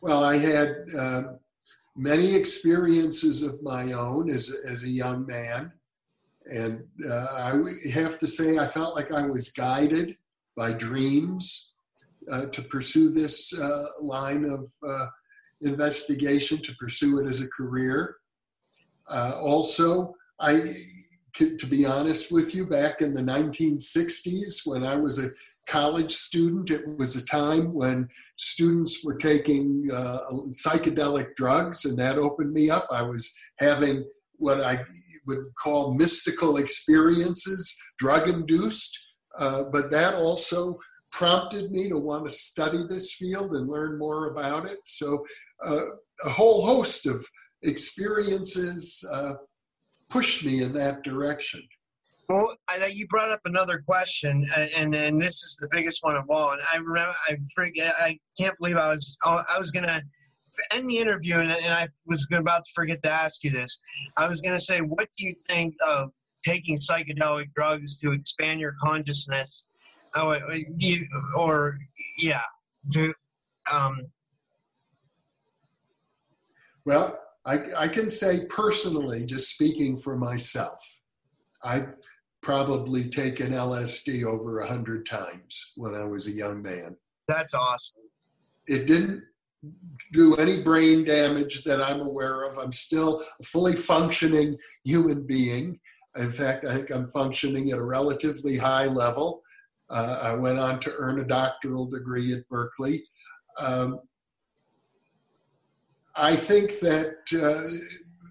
Well, 0.00 0.24
I 0.24 0.36
had 0.36 0.76
uh, 0.96 1.22
many 1.96 2.34
experiences 2.34 3.42
of 3.42 3.62
my 3.62 3.92
own 3.92 4.30
as, 4.30 4.54
as 4.68 4.82
a 4.82 4.88
young 4.88 5.26
man. 5.26 5.72
And 6.52 6.84
uh, 7.08 7.26
I 7.32 7.90
have 7.90 8.18
to 8.20 8.28
say, 8.28 8.58
I 8.58 8.68
felt 8.68 8.94
like 8.94 9.10
I 9.10 9.22
was 9.22 9.50
guided 9.50 10.16
by 10.56 10.72
dreams 10.72 11.74
uh, 12.30 12.46
to 12.46 12.62
pursue 12.62 13.10
this 13.10 13.58
uh, 13.58 13.86
line 14.00 14.44
of 14.44 14.70
uh, 14.86 15.06
investigation, 15.62 16.60
to 16.62 16.74
pursue 16.74 17.18
it 17.18 17.26
as 17.26 17.40
a 17.40 17.48
career. 17.48 18.16
Uh, 19.08 19.32
also, 19.40 20.14
I, 20.40 20.60
to 21.34 21.66
be 21.66 21.86
honest 21.86 22.32
with 22.32 22.54
you, 22.54 22.66
back 22.66 23.00
in 23.00 23.14
the 23.14 23.22
1960s, 23.22 24.62
when 24.64 24.84
I 24.84 24.96
was 24.96 25.18
a 25.18 25.30
college 25.66 26.12
student, 26.12 26.70
it 26.70 26.86
was 26.96 27.16
a 27.16 27.26
time 27.26 27.74
when 27.74 28.08
students 28.36 29.04
were 29.04 29.16
taking 29.16 29.88
uh, 29.92 30.18
psychedelic 30.48 31.34
drugs, 31.36 31.84
and 31.84 31.98
that 31.98 32.18
opened 32.18 32.52
me 32.52 32.70
up. 32.70 32.86
I 32.90 33.02
was 33.02 33.32
having 33.58 34.04
what 34.38 34.60
I 34.60 34.84
would 35.26 35.44
call 35.62 35.94
mystical 35.94 36.56
experiences, 36.56 37.76
drug 37.98 38.28
induced, 38.28 38.98
uh, 39.38 39.64
but 39.72 39.90
that 39.90 40.14
also 40.14 40.78
prompted 41.16 41.72
me 41.72 41.88
to 41.88 41.96
want 41.96 42.28
to 42.28 42.30
study 42.30 42.84
this 42.86 43.14
field 43.14 43.56
and 43.56 43.70
learn 43.70 43.98
more 43.98 44.26
about 44.26 44.66
it. 44.66 44.76
So, 44.84 45.24
uh, 45.64 45.80
a 46.26 46.28
whole 46.28 46.66
host 46.66 47.06
of 47.06 47.26
experiences 47.62 49.02
uh, 49.10 49.32
pushed 50.10 50.44
me 50.44 50.62
in 50.62 50.74
that 50.74 51.02
direction. 51.04 51.62
Well, 52.28 52.54
I, 52.68 52.92
you 52.92 53.06
brought 53.06 53.30
up 53.30 53.40
another 53.46 53.78
question, 53.78 54.44
and, 54.58 54.70
and 54.76 54.94
and 54.94 55.22
this 55.22 55.42
is 55.42 55.56
the 55.58 55.68
biggest 55.72 56.04
one 56.04 56.16
of 56.16 56.24
all. 56.28 56.52
And 56.52 56.60
I 56.70 56.76
remember, 56.76 57.14
I 57.28 57.36
forget, 57.54 57.94
I 57.98 58.18
can't 58.38 58.56
believe 58.58 58.76
I 58.76 58.90
was 58.90 59.16
I 59.24 59.58
was 59.58 59.70
gonna 59.70 60.02
end 60.74 60.90
the 60.90 60.98
interview, 60.98 61.36
and, 61.36 61.50
and 61.50 61.72
I 61.72 61.88
was 62.04 62.28
about 62.30 62.64
to 62.64 62.70
forget 62.74 63.02
to 63.04 63.10
ask 63.10 63.42
you 63.42 63.50
this. 63.50 63.78
I 64.18 64.28
was 64.28 64.42
gonna 64.42 64.60
say, 64.60 64.80
what 64.80 65.08
do 65.16 65.24
you 65.24 65.34
think 65.48 65.76
of 65.88 66.10
taking 66.44 66.78
psychedelic 66.78 67.54
drugs 67.54 67.98
to 68.00 68.12
expand 68.12 68.60
your 68.60 68.74
consciousness? 68.82 69.64
Oh, 70.16 70.34
you 70.78 71.06
or 71.36 71.78
yeah, 72.18 72.40
to 72.92 73.12
um. 73.72 73.98
Well, 76.86 77.18
I, 77.44 77.60
I 77.76 77.88
can 77.88 78.08
say 78.08 78.46
personally, 78.46 79.24
just 79.24 79.52
speaking 79.52 79.98
for 79.98 80.16
myself, 80.16 80.78
I 81.62 81.86
probably 82.42 83.08
taken 83.08 83.52
LSD 83.52 84.24
over 84.24 84.60
a 84.60 84.66
hundred 84.66 85.04
times 85.04 85.72
when 85.76 85.94
I 85.94 86.04
was 86.04 86.28
a 86.28 86.32
young 86.32 86.62
man. 86.62 86.96
That's 87.28 87.54
awesome. 87.54 88.02
It 88.66 88.86
didn't 88.86 89.24
do 90.12 90.36
any 90.36 90.62
brain 90.62 91.04
damage 91.04 91.64
that 91.64 91.82
I'm 91.82 92.00
aware 92.00 92.44
of. 92.44 92.58
I'm 92.58 92.72
still 92.72 93.22
a 93.40 93.42
fully 93.42 93.74
functioning 93.74 94.56
human 94.84 95.26
being. 95.26 95.80
In 96.16 96.32
fact, 96.32 96.64
I 96.64 96.74
think 96.74 96.90
I'm 96.90 97.08
functioning 97.08 97.70
at 97.70 97.78
a 97.78 97.84
relatively 97.84 98.56
high 98.56 98.86
level. 98.86 99.42
Uh, 99.88 100.20
I 100.22 100.34
went 100.34 100.58
on 100.58 100.80
to 100.80 100.92
earn 100.96 101.20
a 101.20 101.24
doctoral 101.24 101.86
degree 101.86 102.32
at 102.32 102.48
Berkeley. 102.48 103.04
Um, 103.60 104.00
I 106.16 106.34
think 106.34 106.80
that 106.80 107.14
uh, 107.32 107.60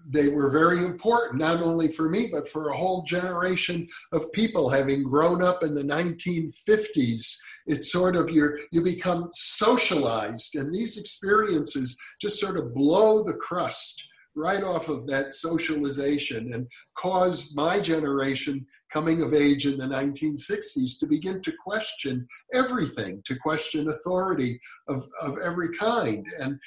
they 0.08 0.28
were 0.28 0.50
very 0.50 0.84
important, 0.84 1.40
not 1.40 1.62
only 1.62 1.88
for 1.88 2.08
me, 2.08 2.28
but 2.30 2.48
for 2.48 2.68
a 2.68 2.76
whole 2.76 3.02
generation 3.02 3.86
of 4.12 4.30
people 4.32 4.68
having 4.68 5.02
grown 5.02 5.42
up 5.42 5.62
in 5.62 5.74
the 5.74 5.82
1950s. 5.82 7.36
It's 7.66 7.90
sort 7.90 8.14
of 8.14 8.30
you 8.30 8.56
you 8.70 8.82
become 8.82 9.28
socialized, 9.32 10.54
and 10.54 10.72
these 10.72 10.98
experiences 10.98 11.98
just 12.20 12.38
sort 12.38 12.56
of 12.56 12.74
blow 12.74 13.22
the 13.22 13.34
crust 13.34 14.08
right 14.36 14.62
off 14.62 14.88
of 14.88 15.06
that 15.06 15.32
socialization 15.32 16.52
and 16.52 16.68
caused 16.94 17.56
my 17.56 17.80
generation 17.80 18.64
coming 18.92 19.22
of 19.22 19.32
age 19.32 19.66
in 19.66 19.78
the 19.78 19.86
1960s 19.86 20.98
to 21.00 21.06
begin 21.06 21.40
to 21.42 21.52
question 21.64 22.26
everything, 22.52 23.22
to 23.24 23.34
question 23.36 23.88
authority 23.88 24.60
of, 24.88 25.08
of 25.22 25.36
every 25.42 25.74
kind. 25.76 26.24
And 26.40 26.60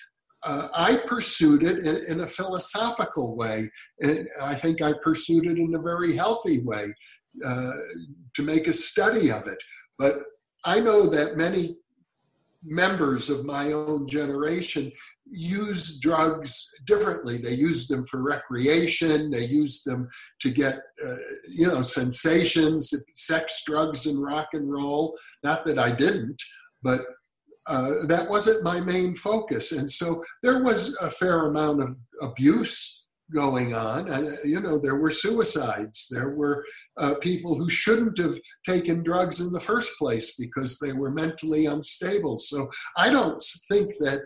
uh, 0.43 0.67
I 0.73 0.97
pursued 1.05 1.63
it 1.63 1.79
in, 1.79 1.97
in, 2.09 2.21
a 2.21 2.27
philosophical 2.27 3.35
way. 3.35 3.69
And 3.99 4.27
I 4.41 4.55
think 4.55 4.81
I 4.81 4.93
pursued 5.03 5.45
it 5.45 5.57
in 5.57 5.75
a 5.75 5.81
very 5.81 6.15
healthy 6.15 6.61
way 6.61 6.93
uh, 7.45 7.71
to 8.35 8.41
make 8.41 8.67
a 8.67 8.73
study 8.73 9.31
of 9.31 9.47
it. 9.47 9.57
But 9.97 10.15
I 10.63 10.79
know 10.79 11.07
that 11.07 11.35
many 11.35 11.77
members 12.63 13.29
of 13.29 13.45
my 13.45 13.71
own 13.71 14.07
generation 14.07 14.91
use 15.31 15.99
drugs 15.99 16.67
differently. 16.85 17.37
They 17.37 17.53
use 17.53 17.87
them 17.87 18.05
for 18.05 18.21
recreation. 18.21 19.29
They 19.29 19.45
use 19.45 19.83
them 19.83 20.09
to 20.41 20.49
get, 20.49 20.75
uh, 21.03 21.15
you 21.51 21.67
know, 21.67 21.81
sensations, 21.81 22.93
sex, 23.15 23.63
drugs, 23.65 24.05
and 24.05 24.21
rock 24.21 24.49
and 24.53 24.71
roll. 24.71 25.17
Not 25.43 25.65
that 25.65 25.79
I 25.79 25.91
didn't, 25.91 26.41
but 26.81 27.01
uh, 27.67 28.05
that 28.07 28.29
wasn't 28.29 28.63
my 28.63 28.79
main 28.81 29.15
focus. 29.15 29.71
And 29.71 29.89
so 29.89 30.23
there 30.41 30.63
was 30.63 30.95
a 31.01 31.09
fair 31.09 31.45
amount 31.45 31.83
of 31.83 31.95
abuse 32.21 33.05
going 33.31 33.75
on. 33.75 34.09
And, 34.09 34.35
you 34.43 34.59
know, 34.59 34.79
there 34.79 34.95
were 34.95 35.11
suicides. 35.11 36.07
There 36.09 36.29
were 36.29 36.65
uh, 36.97 37.15
people 37.21 37.55
who 37.55 37.69
shouldn't 37.69 38.17
have 38.17 38.39
taken 38.65 39.03
drugs 39.03 39.39
in 39.39 39.51
the 39.51 39.59
first 39.59 39.97
place 39.99 40.35
because 40.35 40.79
they 40.79 40.93
were 40.93 41.11
mentally 41.11 41.67
unstable. 41.67 42.37
So 42.37 42.69
I 42.97 43.11
don't 43.11 43.43
think 43.69 43.93
that 43.99 44.21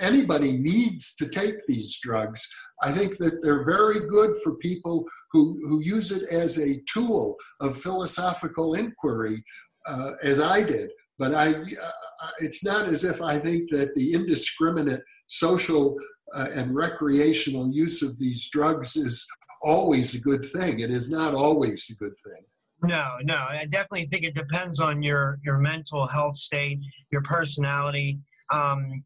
anybody 0.00 0.52
needs 0.52 1.14
to 1.16 1.28
take 1.28 1.66
these 1.66 1.98
drugs. 2.00 2.48
I 2.82 2.92
think 2.92 3.18
that 3.18 3.40
they're 3.42 3.64
very 3.64 4.06
good 4.08 4.34
for 4.42 4.56
people 4.56 5.04
who, 5.32 5.58
who 5.62 5.80
use 5.82 6.10
it 6.10 6.30
as 6.32 6.58
a 6.58 6.80
tool 6.92 7.36
of 7.60 7.80
philosophical 7.80 8.74
inquiry, 8.74 9.42
uh, 9.88 10.12
as 10.22 10.40
I 10.40 10.62
did. 10.62 10.90
But 11.18 11.34
I, 11.34 11.54
uh, 11.54 12.28
it's 12.38 12.64
not 12.64 12.86
as 12.86 13.04
if 13.04 13.22
I 13.22 13.38
think 13.38 13.70
that 13.70 13.94
the 13.94 14.12
indiscriminate 14.12 15.00
social 15.28 15.96
uh, 16.34 16.48
and 16.54 16.74
recreational 16.74 17.72
use 17.72 18.02
of 18.02 18.18
these 18.18 18.48
drugs 18.50 18.96
is 18.96 19.26
always 19.62 20.14
a 20.14 20.20
good 20.20 20.44
thing. 20.44 20.80
It 20.80 20.90
is 20.90 21.10
not 21.10 21.34
always 21.34 21.90
a 21.90 22.02
good 22.02 22.14
thing. 22.24 22.42
No, 22.82 23.16
no. 23.22 23.36
I 23.36 23.66
definitely 23.70 24.04
think 24.04 24.24
it 24.24 24.34
depends 24.34 24.80
on 24.80 25.02
your 25.02 25.38
your 25.42 25.58
mental 25.58 26.06
health 26.06 26.36
state, 26.36 26.78
your 27.10 27.22
personality. 27.22 28.18
Um, 28.52 29.02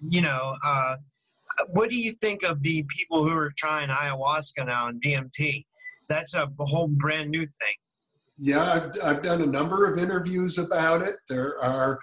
you 0.00 0.22
know, 0.22 0.56
uh, 0.64 0.96
what 1.72 1.90
do 1.90 1.96
you 1.96 2.12
think 2.12 2.42
of 2.42 2.62
the 2.62 2.84
people 2.88 3.24
who 3.24 3.36
are 3.36 3.52
trying 3.56 3.88
ayahuasca 3.88 4.66
now 4.66 4.88
and 4.88 5.00
DMT? 5.00 5.64
That's 6.08 6.34
a 6.34 6.50
whole 6.58 6.88
brand 6.88 7.30
new 7.30 7.46
thing 7.46 7.74
yeah, 8.38 8.72
I've, 8.72 8.90
I've 9.04 9.22
done 9.22 9.42
a 9.42 9.46
number 9.46 9.90
of 9.90 9.98
interviews 9.98 10.58
about 10.58 11.02
it. 11.02 11.16
There 11.28 11.58
are 11.62 12.00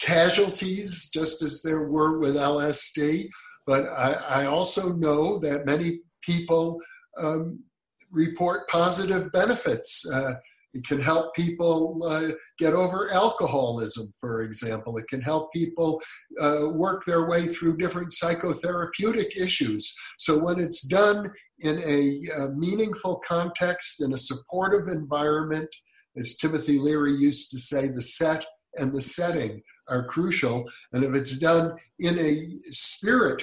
casualties, 0.00 1.10
just 1.12 1.42
as 1.42 1.62
there 1.62 1.84
were 1.84 2.18
with 2.18 2.36
LSD, 2.36 3.28
but 3.66 3.84
I, 3.86 4.42
I 4.42 4.46
also 4.46 4.92
know 4.94 5.38
that 5.38 5.66
many 5.66 6.00
people 6.22 6.80
um, 7.18 7.62
report 8.10 8.68
positive 8.68 9.30
benefits. 9.32 10.10
Uh, 10.12 10.34
it 10.74 10.86
can 10.86 11.00
help 11.00 11.34
people 11.34 12.02
uh, 12.04 12.32
get 12.60 12.74
over 12.74 13.10
alcoholism, 13.12 14.12
for 14.20 14.42
example. 14.42 14.96
It 14.98 15.08
can 15.08 15.22
help 15.22 15.52
people 15.52 16.00
uh, 16.40 16.68
work 16.72 17.04
their 17.04 17.26
way 17.26 17.46
through 17.46 17.78
different 17.78 18.12
psychotherapeutic 18.12 19.36
issues. 19.36 19.92
So, 20.18 20.38
when 20.38 20.60
it's 20.60 20.86
done 20.86 21.32
in 21.60 21.78
a, 21.78 22.20
a 22.42 22.48
meaningful 22.50 23.20
context, 23.26 24.02
in 24.02 24.12
a 24.12 24.18
supportive 24.18 24.86
environment, 24.88 25.68
as 26.16 26.36
Timothy 26.36 26.78
Leary 26.78 27.14
used 27.14 27.50
to 27.50 27.58
say, 27.58 27.88
the 27.88 28.02
set 28.02 28.44
and 28.76 28.92
the 28.92 29.02
setting 29.02 29.62
are 29.88 30.04
crucial. 30.04 30.64
And 30.92 31.02
if 31.02 31.14
it's 31.14 31.38
done 31.38 31.76
in 31.98 32.18
a 32.18 32.48
spirit 32.70 33.42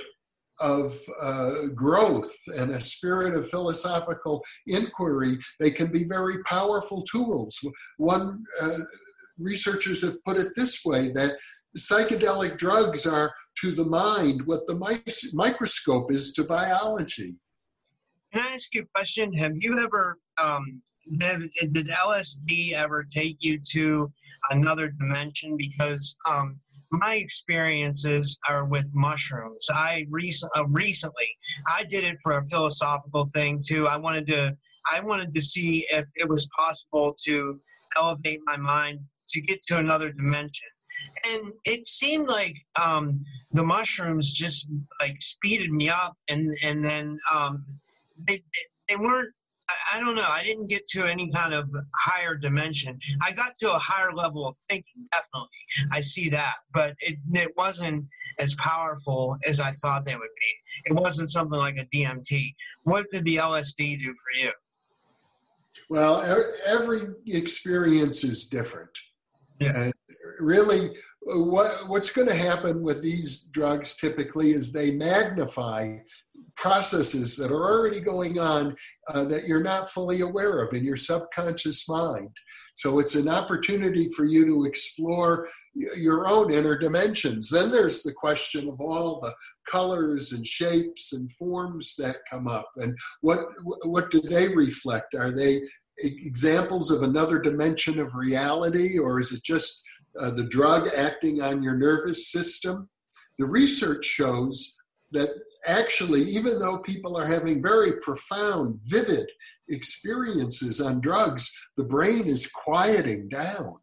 of 0.59 0.97
uh, 1.21 1.67
growth 1.75 2.33
and 2.57 2.71
a 2.71 2.83
spirit 2.83 3.35
of 3.35 3.49
philosophical 3.49 4.43
inquiry, 4.65 5.37
they 5.59 5.71
can 5.71 5.91
be 5.91 6.03
very 6.03 6.41
powerful 6.43 7.03
tools. 7.03 7.59
One 7.97 8.43
uh, 8.61 8.79
researchers 9.37 10.03
have 10.03 10.23
put 10.23 10.37
it 10.37 10.53
this 10.55 10.83
way 10.85 11.09
that 11.09 11.37
psychedelic 11.77 12.57
drugs 12.57 13.05
are 13.05 13.33
to 13.61 13.71
the 13.71 13.85
mind 13.85 14.41
what 14.45 14.67
the 14.67 14.75
microscope 15.33 16.11
is 16.11 16.33
to 16.33 16.43
biology. 16.43 17.35
Can 18.33 18.45
I 18.45 18.55
ask 18.55 18.73
you 18.73 18.81
a 18.81 18.87
question? 18.95 19.31
Have 19.33 19.53
you 19.55 19.79
ever 19.79 20.17
um, 20.41 20.81
did, 21.17 21.49
did 21.71 21.87
LSD 21.87 22.73
ever 22.73 23.05
take 23.11 23.37
you 23.39 23.59
to 23.71 24.11
another 24.51 24.89
dimension? 24.89 25.55
Because 25.57 26.15
um, 26.29 26.59
my 26.91 27.15
experiences 27.15 28.37
are 28.47 28.65
with 28.65 28.89
mushrooms. 28.93 29.67
I 29.73 30.05
recent, 30.09 30.51
uh, 30.55 30.65
recently 30.67 31.27
I 31.67 31.83
did 31.83 32.03
it 32.03 32.17
for 32.21 32.37
a 32.37 32.45
philosophical 32.45 33.25
thing 33.33 33.61
too. 33.65 33.87
I 33.87 33.97
wanted 33.97 34.27
to 34.27 34.55
I 34.89 35.01
wanted 35.01 35.35
to 35.35 35.41
see 35.41 35.85
if 35.91 36.05
it 36.15 36.29
was 36.29 36.47
possible 36.57 37.15
to 37.25 37.59
elevate 37.97 38.39
my 38.45 38.55
mind 38.55 38.99
to 39.29 39.41
get 39.41 39.63
to 39.67 39.77
another 39.77 40.11
dimension. 40.11 40.67
And 41.27 41.53
it 41.65 41.85
seemed 41.85 42.27
like 42.27 42.55
um, 42.81 43.23
the 43.51 43.63
mushrooms 43.63 44.33
just 44.33 44.67
like 44.99 45.21
speeded 45.21 45.71
me 45.71 45.89
up, 45.89 46.17
and 46.27 46.55
and 46.63 46.83
then 46.83 47.19
um, 47.33 47.63
they 48.27 48.39
they 48.89 48.95
weren't 48.95 49.29
I 49.91 49.99
don't 49.99 50.15
know. 50.15 50.25
I 50.27 50.43
didn't 50.43 50.69
get 50.69 50.87
to 50.89 51.05
any 51.05 51.29
kind 51.31 51.53
of 51.53 51.69
higher 51.93 52.35
dimension. 52.35 52.99
I 53.21 53.31
got 53.31 53.57
to 53.59 53.73
a 53.73 53.77
higher 53.77 54.13
level 54.13 54.47
of 54.47 54.55
thinking, 54.69 55.07
definitely. 55.11 55.49
I 55.91 56.01
see 56.01 56.29
that, 56.29 56.55
but 56.73 56.95
it, 56.99 57.17
it 57.33 57.51
wasn't 57.57 58.07
as 58.39 58.55
powerful 58.55 59.37
as 59.47 59.59
I 59.59 59.71
thought 59.71 60.05
they 60.05 60.15
would 60.15 60.21
be. 60.21 60.91
It 60.91 60.93
wasn't 60.93 61.31
something 61.31 61.59
like 61.59 61.77
a 61.77 61.85
DMT. 61.85 62.53
What 62.83 63.09
did 63.11 63.25
the 63.25 63.37
LSD 63.37 63.99
do 63.99 64.05
for 64.05 64.39
you? 64.39 64.51
Well, 65.89 66.21
every 66.65 67.09
experience 67.25 68.23
is 68.23 68.47
different. 68.47 68.91
Yeah. 69.59 69.83
And 69.83 69.93
really, 70.39 70.91
what, 71.21 71.89
what's 71.89 72.11
going 72.11 72.27
to 72.27 72.35
happen 72.35 72.81
with 72.81 73.01
these 73.01 73.45
drugs 73.51 73.95
typically 73.97 74.51
is 74.51 74.71
they 74.71 74.91
magnify 74.91 75.97
processes 76.55 77.37
that 77.37 77.51
are 77.51 77.63
already 77.63 77.99
going 77.99 78.39
on 78.39 78.75
uh, 79.13 79.23
that 79.25 79.47
you're 79.47 79.63
not 79.63 79.89
fully 79.89 80.21
aware 80.21 80.59
of 80.59 80.73
in 80.73 80.83
your 80.83 80.95
subconscious 80.95 81.87
mind. 81.87 82.29
So 82.75 82.99
it's 82.99 83.15
an 83.15 83.27
opportunity 83.27 84.07
for 84.15 84.25
you 84.25 84.45
to 84.45 84.65
explore 84.65 85.47
your 85.73 86.27
own 86.27 86.53
inner 86.53 86.77
dimensions. 86.77 87.49
Then 87.49 87.71
there's 87.71 88.03
the 88.03 88.13
question 88.13 88.69
of 88.69 88.79
all 88.79 89.19
the 89.19 89.33
colors 89.69 90.31
and 90.31 90.45
shapes 90.45 91.13
and 91.13 91.31
forms 91.31 91.95
that 91.97 92.17
come 92.29 92.47
up, 92.47 92.69
and 92.77 92.95
what 93.21 93.39
what 93.83 94.11
do 94.11 94.21
they 94.21 94.49
reflect? 94.49 95.15
Are 95.15 95.31
they 95.31 95.61
examples 96.03 96.91
of 96.91 97.03
another 97.03 97.39
dimension 97.39 97.99
of 97.99 98.15
reality, 98.15 98.97
or 98.97 99.19
is 99.19 99.31
it 99.31 99.43
just 99.43 99.83
uh, 100.19 100.31
the 100.31 100.43
drug 100.43 100.89
acting 100.95 101.41
on 101.41 101.63
your 101.63 101.75
nervous 101.75 102.31
system? 102.31 102.89
The 103.39 103.45
research 103.45 104.05
shows 104.05 104.77
that 105.11 105.29
actually, 105.65 106.21
even 106.21 106.59
though 106.59 106.79
people 106.79 107.17
are 107.17 107.25
having 107.25 107.61
very 107.61 107.93
profound, 107.99 108.79
vivid 108.83 109.29
experiences 109.69 110.81
on 110.81 111.01
drugs, 111.01 111.51
the 111.75 111.83
brain 111.83 112.27
is 112.27 112.47
quieting 112.47 113.29
down. 113.29 113.75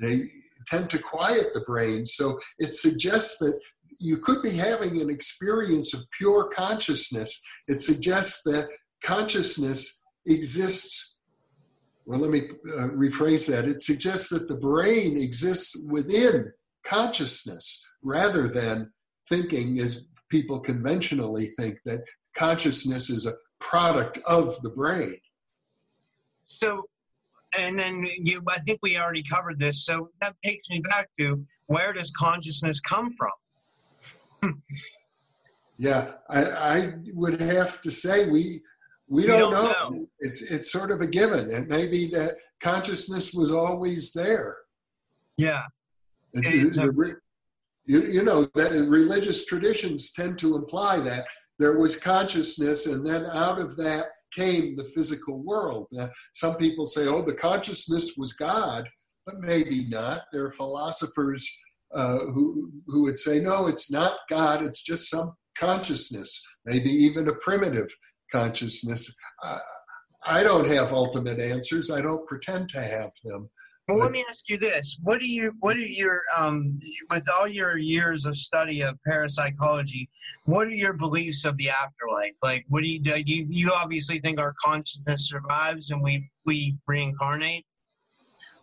They 0.00 0.24
tend 0.66 0.90
to 0.90 0.98
quiet 0.98 1.48
the 1.54 1.60
brain. 1.60 2.06
So 2.06 2.38
it 2.58 2.74
suggests 2.74 3.38
that 3.38 3.58
you 3.98 4.18
could 4.18 4.42
be 4.42 4.52
having 4.52 5.00
an 5.00 5.10
experience 5.10 5.92
of 5.92 6.04
pure 6.16 6.48
consciousness. 6.48 7.42
It 7.68 7.82
suggests 7.82 8.42
that 8.44 8.68
consciousness 9.02 10.02
exists. 10.26 11.09
Well, 12.10 12.18
let 12.18 12.32
me 12.32 12.48
uh, 12.76 12.88
rephrase 12.88 13.48
that. 13.48 13.66
It 13.66 13.82
suggests 13.82 14.30
that 14.30 14.48
the 14.48 14.56
brain 14.56 15.16
exists 15.16 15.80
within 15.88 16.50
consciousness 16.82 17.86
rather 18.02 18.48
than 18.48 18.90
thinking 19.28 19.76
is 19.76 20.06
people 20.28 20.58
conventionally 20.58 21.50
think 21.56 21.78
that 21.84 22.00
consciousness 22.34 23.10
is 23.10 23.26
a 23.28 23.34
product 23.60 24.18
of 24.26 24.60
the 24.62 24.70
brain. 24.70 25.18
So, 26.46 26.88
and 27.56 27.78
then 27.78 28.04
you, 28.16 28.42
I 28.48 28.58
think 28.58 28.80
we 28.82 28.98
already 28.98 29.22
covered 29.22 29.60
this. 29.60 29.86
So 29.86 30.10
that 30.20 30.34
takes 30.44 30.68
me 30.68 30.82
back 30.90 31.10
to 31.20 31.46
where 31.66 31.92
does 31.92 32.10
consciousness 32.10 32.80
come 32.80 33.12
from? 33.12 34.54
yeah, 35.78 36.14
I, 36.28 36.44
I, 36.44 36.92
would 37.14 37.40
have 37.40 37.80
to 37.82 37.92
say 37.92 38.28
we 38.28 38.62
we, 39.10 39.22
we 39.22 39.26
don't, 39.26 39.52
don't 39.52 39.64
know. 39.64 39.88
know. 39.90 40.06
It's 40.20 40.50
it's 40.50 40.70
sort 40.70 40.92
of 40.92 41.00
a 41.00 41.06
given. 41.06 41.50
It 41.50 41.68
may 41.68 41.88
be 41.88 42.06
that 42.12 42.36
consciousness 42.60 43.34
was 43.34 43.50
always 43.50 44.12
there. 44.12 44.56
Yeah. 45.36 45.64
The, 46.32 47.16
you, 47.86 48.02
you 48.02 48.22
know 48.22 48.48
that 48.54 48.70
religious 48.88 49.46
traditions 49.46 50.12
tend 50.12 50.38
to 50.38 50.54
imply 50.54 51.00
that 51.00 51.26
there 51.58 51.76
was 51.76 51.96
consciousness 51.96 52.86
and 52.86 53.04
then 53.04 53.26
out 53.26 53.58
of 53.58 53.76
that 53.78 54.06
came 54.32 54.76
the 54.76 54.84
physical 54.84 55.42
world 55.42 55.88
now, 55.90 56.08
some 56.32 56.56
people 56.56 56.86
say 56.86 57.08
oh 57.08 57.20
the 57.20 57.34
consciousness 57.34 58.14
was 58.16 58.32
god 58.34 58.88
but 59.26 59.40
maybe 59.40 59.88
not 59.88 60.22
there 60.32 60.44
are 60.44 60.52
philosophers 60.52 61.50
uh, 61.92 62.18
who, 62.18 62.70
who 62.86 63.02
would 63.02 63.18
say 63.18 63.40
no 63.40 63.66
it's 63.66 63.90
not 63.90 64.14
god 64.28 64.62
it's 64.62 64.82
just 64.82 65.10
some 65.10 65.32
consciousness 65.58 66.40
maybe 66.64 66.90
even 66.90 67.28
a 67.28 67.34
primitive 67.40 67.92
consciousness 68.32 69.16
uh, 69.42 69.58
i 70.26 70.42
don't 70.42 70.66
have 70.66 70.92
ultimate 70.92 71.38
answers 71.38 71.90
i 71.90 72.00
don't 72.00 72.26
pretend 72.26 72.68
to 72.68 72.80
have 72.80 73.10
them 73.24 73.48
well, 73.90 73.98
let 73.98 74.12
me 74.12 74.24
ask 74.28 74.48
you 74.48 74.56
this: 74.56 74.98
What 75.02 75.20
do 75.20 75.26
you? 75.26 75.52
What 75.60 75.76
are 75.76 75.80
your 75.80 76.20
um, 76.36 76.78
with 77.10 77.26
all 77.36 77.48
your 77.48 77.76
years 77.76 78.24
of 78.24 78.36
study 78.36 78.82
of 78.82 78.96
parapsychology? 79.04 80.08
What 80.44 80.68
are 80.68 80.74
your 80.74 80.92
beliefs 80.92 81.44
of 81.44 81.56
the 81.56 81.70
afterlife? 81.70 82.34
Like, 82.42 82.64
what 82.68 82.82
do 82.82 82.88
you 82.88 83.00
do? 83.00 83.20
You, 83.26 83.46
you 83.48 83.72
obviously 83.72 84.18
think 84.18 84.38
our 84.38 84.54
consciousness 84.64 85.28
survives 85.28 85.90
and 85.90 86.02
we 86.02 86.30
we 86.46 86.76
reincarnate. 86.86 87.64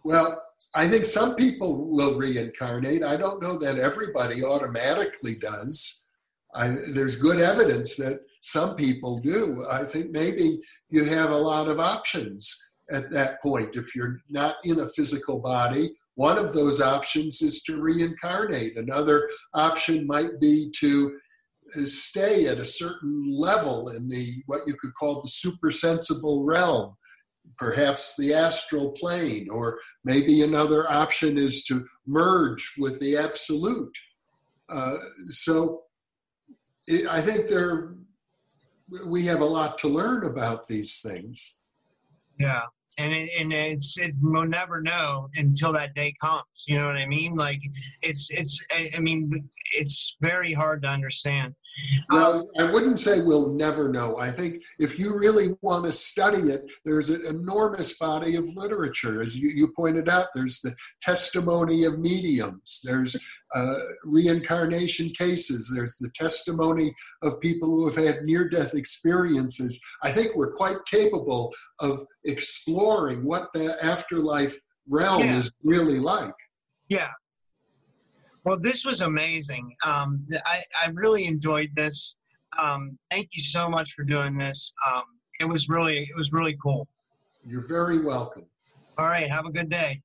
Well, 0.03 0.41
I 0.73 0.87
think 0.87 1.05
some 1.05 1.35
people 1.35 1.89
will 1.89 2.17
reincarnate. 2.17 3.03
I 3.03 3.17
don't 3.17 3.41
know 3.41 3.57
that 3.57 3.79
everybody 3.79 4.43
automatically 4.43 5.35
does. 5.35 6.06
I, 6.53 6.75
there's 6.93 7.15
good 7.15 7.39
evidence 7.39 7.97
that 7.97 8.21
some 8.41 8.75
people 8.75 9.19
do. 9.19 9.65
I 9.69 9.83
think 9.83 10.11
maybe 10.11 10.59
you 10.89 11.03
have 11.05 11.31
a 11.31 11.37
lot 11.37 11.67
of 11.67 11.79
options 11.79 12.71
at 12.89 13.11
that 13.11 13.41
point. 13.41 13.75
If 13.75 13.95
you're 13.95 14.21
not 14.29 14.55
in 14.63 14.79
a 14.79 14.87
physical 14.87 15.39
body, 15.39 15.89
one 16.15 16.37
of 16.37 16.53
those 16.53 16.81
options 16.81 17.41
is 17.41 17.61
to 17.63 17.81
reincarnate. 17.81 18.77
Another 18.77 19.29
option 19.53 20.07
might 20.07 20.39
be 20.39 20.71
to 20.79 21.17
stay 21.85 22.47
at 22.47 22.59
a 22.59 22.65
certain 22.65 23.29
level 23.29 23.89
in 23.89 24.07
the 24.07 24.41
what 24.45 24.61
you 24.65 24.75
could 24.81 24.93
call 24.95 25.21
the 25.21 25.27
supersensible 25.27 26.43
realm, 26.43 26.95
perhaps 27.57 28.15
the 28.17 28.33
astral 28.33 28.91
plane, 28.91 29.47
or 29.49 29.79
maybe 30.03 30.41
another 30.41 30.89
option 30.89 31.37
is 31.37 31.63
to 31.65 31.85
merge 32.05 32.73
with 32.77 32.99
the 32.99 33.17
absolute. 33.17 33.95
Uh, 34.69 34.95
so 35.27 35.83
it, 36.87 37.07
I 37.07 37.21
think 37.21 37.49
there 37.49 37.93
we 39.05 39.25
have 39.25 39.41
a 39.41 39.45
lot 39.45 39.77
to 39.79 39.89
learn 39.89 40.25
about 40.25 40.67
these 40.67 41.01
things. 41.01 41.63
Yeah, 42.39 42.61
and 42.97 43.13
it, 43.13 43.29
and 43.39 43.51
it's 43.51 43.97
it, 43.97 44.11
we'll 44.21 44.45
never 44.45 44.81
know 44.81 45.27
until 45.35 45.73
that 45.73 45.93
day 45.93 46.13
comes. 46.21 46.43
You 46.67 46.77
know 46.77 46.87
what 46.87 46.97
I 46.97 47.05
mean? 47.05 47.35
Like 47.35 47.61
it's 48.01 48.29
it's 48.31 48.65
I 48.95 48.99
mean 48.99 49.49
it's 49.73 50.15
very 50.21 50.53
hard 50.53 50.81
to 50.83 50.89
understand. 50.89 51.53
Well, 52.09 52.39
um, 52.39 52.45
I 52.67 52.71
wouldn't 52.71 52.99
say 52.99 53.21
we'll 53.21 53.53
never 53.53 53.89
know. 53.89 54.17
I 54.17 54.31
think 54.31 54.63
if 54.79 54.97
you 54.97 55.17
really 55.17 55.49
want 55.61 55.85
to 55.85 55.91
study 55.91 56.51
it, 56.51 56.63
there's 56.85 57.09
an 57.09 57.25
enormous 57.25 57.97
body 57.97 58.35
of 58.35 58.47
literature. 58.55 59.21
As 59.21 59.37
you, 59.37 59.49
you 59.49 59.71
pointed 59.75 60.09
out, 60.09 60.27
there's 60.33 60.59
the 60.59 60.75
testimony 61.01 61.83
of 61.83 61.99
mediums, 61.99 62.81
there's 62.83 63.15
uh, 63.55 63.75
reincarnation 64.03 65.09
cases, 65.09 65.71
there's 65.75 65.97
the 65.97 66.09
testimony 66.15 66.93
of 67.21 67.39
people 67.41 67.69
who 67.69 67.87
have 67.87 68.03
had 68.03 68.23
near 68.23 68.47
death 68.49 68.73
experiences. 68.73 69.81
I 70.03 70.11
think 70.11 70.35
we're 70.35 70.53
quite 70.53 70.77
capable 70.85 71.53
of 71.79 72.05
exploring 72.25 73.23
what 73.25 73.53
the 73.53 73.77
afterlife 73.83 74.57
realm 74.89 75.23
yeah. 75.23 75.37
is 75.37 75.51
really 75.63 75.99
like. 75.99 76.33
Yeah, 76.89 77.09
well, 78.47 78.57
this 78.57 78.85
was 78.85 79.01
amazing. 79.01 79.75
Um, 79.85 80.25
I, 80.45 80.63
I 80.81 80.89
really 80.93 81.25
enjoyed 81.25 81.69
this. 81.75 82.15
Um, 82.57 82.97
thank 83.11 83.27
you 83.33 83.43
so 83.43 83.69
much 83.69 83.91
for 83.91 84.05
doing 84.05 84.37
this. 84.37 84.73
Um, 84.89 85.03
it 85.41 85.45
was 85.45 85.67
really 85.67 85.97
it 85.97 86.15
was 86.15 86.31
really 86.31 86.55
cool. 86.63 86.87
You're 87.45 87.67
very 87.67 87.99
welcome. 87.99 88.45
All 88.97 89.07
right. 89.07 89.29
Have 89.29 89.45
a 89.47 89.51
good 89.51 89.69
day. 89.69 90.01